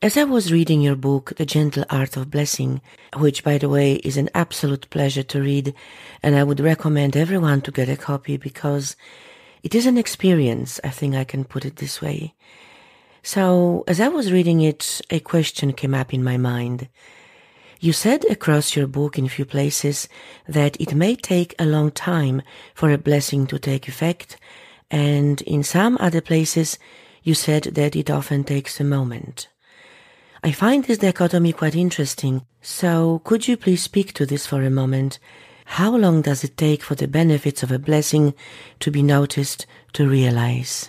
As 0.00 0.16
I 0.16 0.22
was 0.22 0.52
reading 0.52 0.80
your 0.80 0.94
book, 0.94 1.32
The 1.36 1.44
Gentle 1.44 1.84
Art 1.90 2.16
of 2.16 2.30
Blessing, 2.30 2.80
which 3.16 3.42
by 3.42 3.58
the 3.58 3.68
way 3.68 3.94
is 3.94 4.16
an 4.16 4.30
absolute 4.32 4.88
pleasure 4.90 5.24
to 5.24 5.40
read, 5.40 5.74
and 6.22 6.36
I 6.36 6.44
would 6.44 6.60
recommend 6.60 7.16
everyone 7.16 7.62
to 7.62 7.72
get 7.72 7.88
a 7.88 7.96
copy 7.96 8.36
because 8.36 8.94
it 9.64 9.74
is 9.74 9.86
an 9.86 9.98
experience, 9.98 10.78
I 10.84 10.90
think 10.90 11.16
I 11.16 11.24
can 11.24 11.42
put 11.42 11.64
it 11.64 11.76
this 11.76 12.00
way. 12.00 12.34
So, 13.24 13.82
as 13.88 13.98
I 14.00 14.06
was 14.06 14.30
reading 14.30 14.60
it, 14.60 15.00
a 15.10 15.18
question 15.18 15.72
came 15.72 15.96
up 15.96 16.14
in 16.14 16.22
my 16.22 16.36
mind. 16.36 16.88
You 17.78 17.92
said 17.92 18.24
across 18.30 18.74
your 18.74 18.86
book 18.86 19.18
in 19.18 19.26
a 19.26 19.28
few 19.28 19.44
places 19.44 20.08
that 20.48 20.80
it 20.80 20.94
may 20.94 21.14
take 21.14 21.54
a 21.58 21.66
long 21.66 21.90
time 21.90 22.42
for 22.74 22.90
a 22.90 22.98
blessing 22.98 23.46
to 23.48 23.58
take 23.58 23.86
effect, 23.86 24.38
and 24.90 25.42
in 25.42 25.62
some 25.62 25.98
other 26.00 26.22
places 26.22 26.78
you 27.22 27.34
said 27.34 27.64
that 27.64 27.94
it 27.94 28.10
often 28.10 28.44
takes 28.44 28.80
a 28.80 28.84
moment. 28.84 29.48
I 30.42 30.52
find 30.52 30.84
this 30.84 30.98
dichotomy 30.98 31.52
quite 31.52 31.74
interesting, 31.74 32.46
so 32.62 33.20
could 33.24 33.46
you 33.48 33.56
please 33.56 33.82
speak 33.82 34.14
to 34.14 34.24
this 34.24 34.46
for 34.46 34.62
a 34.62 34.70
moment? 34.70 35.18
How 35.66 35.94
long 35.96 36.22
does 36.22 36.44
it 36.44 36.56
take 36.56 36.82
for 36.82 36.94
the 36.94 37.08
benefits 37.08 37.62
of 37.62 37.72
a 37.72 37.78
blessing 37.78 38.32
to 38.80 38.90
be 38.90 39.02
noticed, 39.02 39.66
to 39.94 40.08
realize? 40.08 40.88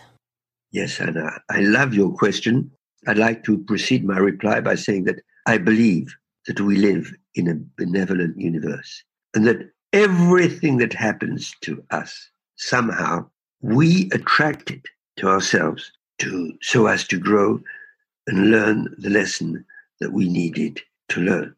Yes, 0.72 1.02
Anna, 1.02 1.26
uh, 1.26 1.40
I 1.50 1.62
love 1.62 1.94
your 1.94 2.14
question. 2.14 2.72
I'd 3.08 3.18
like 3.18 3.44
to 3.46 3.58
precede 3.58 4.06
my 4.06 4.18
reply 4.18 4.62
by 4.62 4.76
saying 4.76 5.06
that 5.06 5.22
I 5.48 5.58
believe 5.58 6.16
that 6.48 6.60
we 6.62 6.78
live 6.78 7.14
in 7.36 7.48
a 7.48 7.60
benevolent 7.78 8.38
universe 8.38 9.04
and 9.36 9.46
that 9.46 9.70
everything 9.94 10.78
that 10.78 10.94
happens 10.94 11.54
to 11.62 11.84
us 11.92 12.30
somehow 12.56 13.26
we 13.62 14.10
attract 14.14 14.72
it 14.72 14.82
to 15.18 15.28
ourselves 15.28 15.92
to 16.20 16.54
so 16.62 16.88
as 16.88 17.06
to 17.08 17.20
grow 17.20 17.62
and 18.28 18.52
learn 18.52 18.94
the 18.98 19.10
lesson 19.10 19.66
that 20.00 20.12
we 20.12 20.28
needed 20.28 20.82
to 21.10 21.22
learn. 21.22 21.56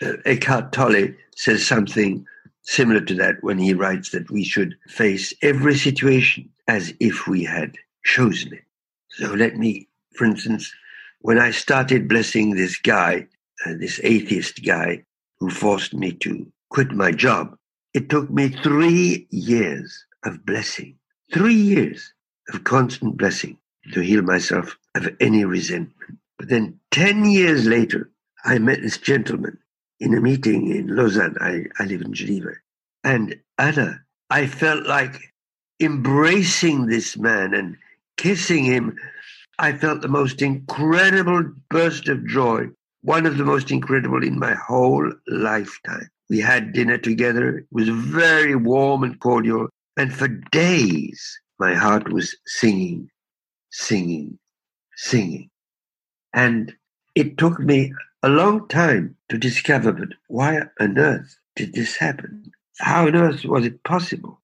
Uh, 0.00 0.14
Eckhart 0.24 0.72
Tolle 0.72 1.08
says 1.34 1.66
something 1.66 2.26
similar 2.62 3.00
to 3.00 3.14
that 3.14 3.42
when 3.42 3.58
he 3.58 3.74
writes 3.74 4.10
that 4.10 4.30
we 4.30 4.44
should 4.44 4.76
face 4.88 5.32
every 5.42 5.76
situation 5.76 6.48
as 6.68 6.92
if 7.00 7.26
we 7.26 7.44
had 7.44 7.76
chosen 8.04 8.54
it. 8.54 8.64
So 9.10 9.32
let 9.32 9.56
me, 9.56 9.88
for 10.14 10.24
instance, 10.24 10.72
when 11.20 11.38
I 11.38 11.50
started 11.50 12.08
blessing 12.08 12.54
this 12.54 12.78
guy, 12.78 13.26
this 13.66 14.00
atheist 14.02 14.64
guy 14.64 15.04
who 15.38 15.50
forced 15.50 15.94
me 15.94 16.12
to 16.12 16.50
quit 16.70 16.92
my 16.92 17.12
job, 17.12 17.56
it 17.94 18.08
took 18.08 18.30
me 18.30 18.48
three 18.48 19.26
years 19.30 20.04
of 20.24 20.44
blessing, 20.46 20.96
three 21.32 21.54
years 21.54 22.12
of 22.52 22.64
constant 22.64 23.16
blessing 23.16 23.58
to 23.92 24.00
heal 24.00 24.22
myself 24.22 24.78
of 24.94 25.08
any 25.20 25.44
resentment. 25.44 26.18
But 26.38 26.48
then 26.48 26.78
10 26.90 27.24
years 27.26 27.66
later, 27.66 28.10
I 28.44 28.58
met 28.58 28.82
this 28.82 28.98
gentleman 28.98 29.58
in 30.00 30.14
a 30.14 30.20
meeting 30.20 30.70
in 30.74 30.94
Lausanne. 30.96 31.36
I, 31.40 31.64
I 31.78 31.84
live 31.84 32.02
in 32.02 32.12
Geneva. 32.12 32.52
And 33.04 33.38
Anna, 33.58 34.02
I 34.30 34.46
felt 34.46 34.86
like 34.86 35.32
embracing 35.80 36.86
this 36.86 37.16
man 37.16 37.54
and 37.54 37.76
kissing 38.16 38.64
him. 38.64 38.96
I 39.58 39.72
felt 39.72 40.00
the 40.00 40.08
most 40.08 40.42
incredible 40.42 41.52
burst 41.70 42.08
of 42.08 42.26
joy, 42.26 42.68
one 43.02 43.26
of 43.26 43.36
the 43.36 43.44
most 43.44 43.70
incredible 43.70 44.22
in 44.22 44.38
my 44.38 44.54
whole 44.54 45.12
lifetime. 45.28 46.08
We 46.30 46.38
had 46.38 46.72
dinner 46.72 46.98
together. 46.98 47.58
It 47.58 47.66
was 47.70 47.88
very 47.88 48.54
warm 48.54 49.02
and 49.02 49.18
cordial. 49.20 49.68
And 49.96 50.14
for 50.14 50.28
days, 50.28 51.38
my 51.58 51.74
heart 51.74 52.12
was 52.12 52.36
singing, 52.46 53.10
singing, 53.70 54.38
singing. 54.96 55.50
And 56.32 56.74
it 57.14 57.36
took 57.36 57.60
me 57.60 57.92
a 58.22 58.28
long 58.28 58.68
time 58.68 59.16
to 59.28 59.36
discover, 59.36 59.92
but 59.92 60.08
why 60.28 60.62
on 60.80 60.96
earth 60.96 61.36
did 61.56 61.74
this 61.74 61.96
happen? 61.96 62.50
How 62.78 63.06
on 63.06 63.16
earth 63.16 63.44
was 63.44 63.66
it 63.66 63.82
possible? 63.84 64.40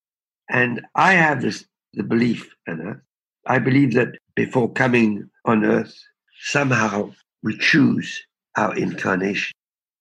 And 0.50 0.84
I 0.94 1.14
have 1.14 1.42
this 1.42 1.64
the 1.94 2.02
belief, 2.02 2.54
Anna. 2.66 3.00
I 3.46 3.58
believe 3.58 3.94
that 3.94 4.18
before 4.34 4.70
coming 4.70 5.30
on 5.46 5.64
earth, 5.64 5.98
somehow 6.40 7.12
we 7.42 7.56
choose 7.56 8.22
our 8.58 8.74
incarnation. 8.76 9.52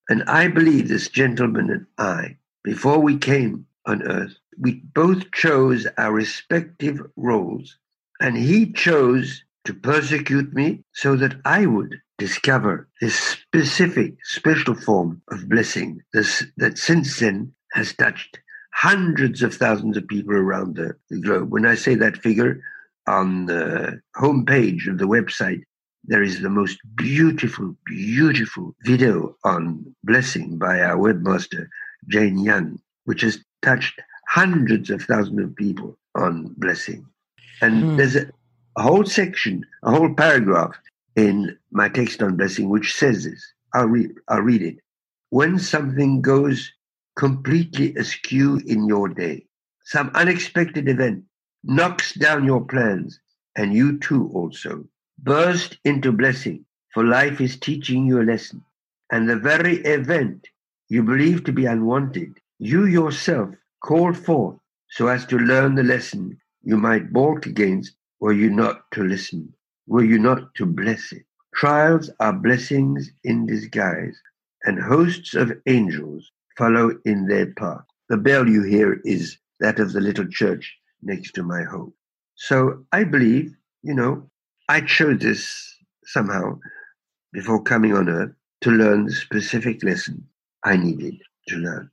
And 0.09 0.23
I 0.23 0.47
believe 0.47 0.87
this 0.87 1.09
gentleman 1.09 1.69
and 1.69 1.85
I, 1.99 2.37
before 2.63 2.99
we 2.99 3.17
came 3.17 3.67
on 3.85 4.01
earth, 4.01 4.35
we 4.57 4.81
both 4.95 5.31
chose 5.31 5.85
our 5.97 6.11
respective 6.11 6.99
roles. 7.15 7.77
And 8.19 8.35
he 8.35 8.73
chose 8.73 9.43
to 9.65 9.73
persecute 9.75 10.53
me 10.53 10.83
so 10.93 11.15
that 11.17 11.35
I 11.45 11.67
would 11.67 12.01
discover 12.17 12.87
this 12.99 13.15
specific, 13.15 14.15
special 14.23 14.73
form 14.73 15.21
of 15.29 15.47
blessing 15.47 16.01
this, 16.13 16.43
that 16.57 16.79
since 16.79 17.19
then 17.19 17.53
has 17.73 17.93
touched 17.93 18.39
hundreds 18.73 19.43
of 19.43 19.53
thousands 19.53 19.97
of 19.97 20.07
people 20.07 20.33
around 20.33 20.77
the, 20.77 20.95
the 21.11 21.19
globe. 21.19 21.51
When 21.51 21.65
I 21.67 21.75
say 21.75 21.93
that 21.95 22.17
figure, 22.17 22.59
on 23.07 23.45
the 23.45 24.01
homepage 24.17 24.89
of 24.89 24.97
the 24.97 25.07
website, 25.07 25.61
there 26.07 26.23
is 26.23 26.41
the 26.41 26.49
most 26.49 26.79
beautiful, 26.95 27.75
beautiful 27.85 28.73
video 28.83 29.35
on 29.43 29.93
blessing 30.05 30.57
by 30.57 30.79
our 30.79 30.95
webmaster, 30.95 31.67
Jane 32.07 32.39
Young, 32.39 32.79
which 33.03 33.21
has 33.21 33.39
touched 33.61 33.99
hundreds 34.29 34.89
of 34.89 35.01
thousands 35.01 35.41
of 35.41 35.55
people 35.55 35.97
on 36.15 36.53
blessing. 36.57 37.05
And 37.61 37.83
mm. 37.83 37.97
there's 37.97 38.15
a, 38.15 38.29
a 38.77 38.83
whole 38.83 39.05
section, 39.05 39.65
a 39.83 39.91
whole 39.91 40.13
paragraph 40.13 40.75
in 41.17 41.57
my 41.71 41.89
text 41.89 42.23
on 42.23 42.37
blessing, 42.37 42.69
which 42.69 42.95
says 42.95 43.25
this. 43.25 43.53
I'll 43.73 43.87
read, 43.87 44.11
I'll 44.29 44.41
read 44.41 44.61
it. 44.61 44.77
When 45.29 45.59
something 45.59 46.21
goes 46.21 46.71
completely 47.17 47.93
askew 47.95 48.61
in 48.65 48.87
your 48.87 49.09
day, 49.09 49.45
some 49.83 50.09
unexpected 50.13 50.87
event 50.87 51.25
knocks 51.63 52.13
down 52.13 52.45
your 52.45 52.63
plans, 52.63 53.19
and 53.57 53.73
you 53.73 53.99
too 53.99 54.29
also 54.33 54.85
burst 55.19 55.77
into 55.83 56.11
blessing, 56.11 56.65
for 56.93 57.03
life 57.03 57.41
is 57.41 57.59
teaching 57.59 58.05
you 58.05 58.21
a 58.21 58.23
lesson. 58.23 58.63
And 59.11 59.29
the 59.29 59.37
very 59.37 59.77
event 59.77 60.47
you 60.89 61.03
believe 61.03 61.43
to 61.45 61.51
be 61.51 61.65
unwanted, 61.65 62.39
you 62.59 62.85
yourself 62.85 63.53
called 63.81 64.17
forth 64.17 64.57
so 64.89 65.07
as 65.07 65.25
to 65.27 65.37
learn 65.37 65.75
the 65.75 65.83
lesson 65.83 66.39
you 66.63 66.77
might 66.77 67.13
balk 67.13 67.45
against 67.45 67.95
were 68.19 68.33
you 68.33 68.49
not 68.49 68.89
to 68.91 69.03
listen, 69.03 69.53
were 69.87 70.03
you 70.03 70.17
not 70.17 70.53
to 70.55 70.65
bless 70.65 71.11
it. 71.11 71.23
Trials 71.55 72.09
are 72.19 72.33
blessings 72.33 73.11
in 73.23 73.45
disguise, 73.45 74.19
and 74.63 74.79
hosts 74.79 75.33
of 75.33 75.51
angels 75.65 76.31
follow 76.57 76.97
in 77.05 77.27
their 77.27 77.47
path. 77.53 77.83
The 78.09 78.17
bell 78.17 78.47
you 78.47 78.63
hear 78.63 79.01
is 79.05 79.37
that 79.59 79.79
of 79.79 79.93
the 79.93 80.01
little 80.01 80.27
church 80.27 80.77
next 81.01 81.33
to 81.33 81.43
my 81.43 81.63
home. 81.63 81.93
So 82.35 82.85
I 82.91 83.03
believe, 83.03 83.55
you 83.83 83.93
know, 83.93 84.29
I 84.69 84.81
chose 84.81 85.19
this 85.19 85.75
somehow 86.03 86.59
before 87.31 87.63
coming 87.63 87.93
on 87.93 88.09
earth 88.09 88.33
to 88.61 88.71
learn 88.71 89.05
the 89.05 89.13
specific 89.13 89.83
lesson 89.83 90.27
I 90.63 90.75
needed 90.75 91.21
to 91.47 91.55
learn. 91.55 91.91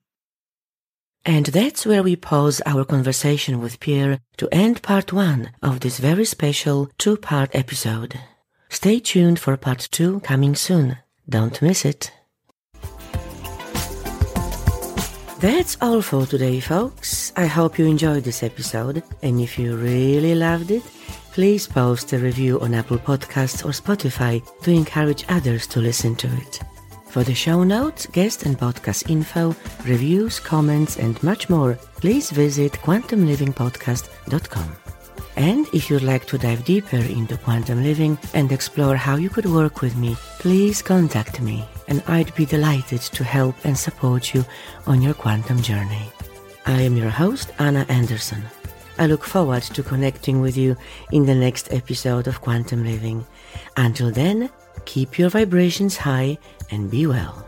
And 1.24 1.46
that's 1.46 1.86
where 1.86 2.02
we 2.02 2.16
pause 2.16 2.60
our 2.66 2.84
conversation 2.84 3.60
with 3.60 3.80
Pierre 3.80 4.18
to 4.36 4.48
end 4.50 4.82
part 4.82 5.12
one 5.12 5.50
of 5.62 5.80
this 5.80 5.98
very 5.98 6.24
special 6.24 6.90
two 6.98 7.16
part 7.16 7.54
episode. 7.54 8.20
Stay 8.68 8.98
tuned 8.98 9.38
for 9.38 9.56
part 9.56 9.88
two 9.90 10.20
coming 10.20 10.54
soon. 10.54 10.98
Don't 11.28 11.62
miss 11.62 11.84
it. 11.84 12.10
That's 15.38 15.76
all 15.80 16.02
for 16.02 16.26
today, 16.26 16.58
folks. 16.60 17.32
I 17.36 17.46
hope 17.46 17.78
you 17.78 17.86
enjoyed 17.86 18.24
this 18.24 18.42
episode, 18.42 19.02
and 19.22 19.40
if 19.40 19.58
you 19.58 19.76
really 19.76 20.34
loved 20.34 20.70
it, 20.70 20.82
please 21.34 21.66
post 21.66 22.12
a 22.12 22.18
review 22.18 22.60
on 22.60 22.74
Apple 22.74 22.96
Podcasts 22.96 23.64
or 23.64 23.70
Spotify 23.70 24.40
to 24.62 24.70
encourage 24.70 25.24
others 25.28 25.66
to 25.66 25.80
listen 25.80 26.14
to 26.14 26.28
it. 26.28 26.60
For 27.08 27.24
the 27.24 27.34
show 27.34 27.64
notes, 27.64 28.06
guest 28.06 28.44
and 28.44 28.56
podcast 28.56 29.10
info, 29.10 29.56
reviews, 29.84 30.38
comments, 30.38 30.96
and 30.96 31.20
much 31.24 31.50
more, 31.50 31.74
please 31.96 32.30
visit 32.30 32.74
quantumlivingpodcast.com. 32.74 34.76
And 35.36 35.66
if 35.72 35.90
you'd 35.90 36.04
like 36.04 36.24
to 36.26 36.38
dive 36.38 36.64
deeper 36.64 36.98
into 36.98 37.36
quantum 37.36 37.82
living 37.82 38.16
and 38.32 38.52
explore 38.52 38.94
how 38.94 39.16
you 39.16 39.28
could 39.28 39.46
work 39.46 39.80
with 39.80 39.96
me, 39.96 40.14
please 40.38 40.82
contact 40.82 41.40
me, 41.40 41.64
and 41.88 42.00
I'd 42.06 42.32
be 42.36 42.46
delighted 42.46 43.00
to 43.00 43.24
help 43.24 43.56
and 43.64 43.76
support 43.76 44.34
you 44.34 44.44
on 44.86 45.02
your 45.02 45.14
quantum 45.14 45.60
journey. 45.60 46.12
I 46.64 46.82
am 46.82 46.96
your 46.96 47.10
host, 47.10 47.50
Anna 47.58 47.84
Anderson. 47.88 48.44
I 48.96 49.06
look 49.06 49.24
forward 49.24 49.62
to 49.64 49.82
connecting 49.82 50.40
with 50.40 50.56
you 50.56 50.76
in 51.10 51.26
the 51.26 51.34
next 51.34 51.72
episode 51.72 52.28
of 52.28 52.40
Quantum 52.40 52.84
Living. 52.84 53.26
Until 53.76 54.12
then, 54.12 54.50
keep 54.84 55.18
your 55.18 55.30
vibrations 55.30 55.96
high 55.96 56.38
and 56.70 56.90
be 56.90 57.06
well. 57.06 57.43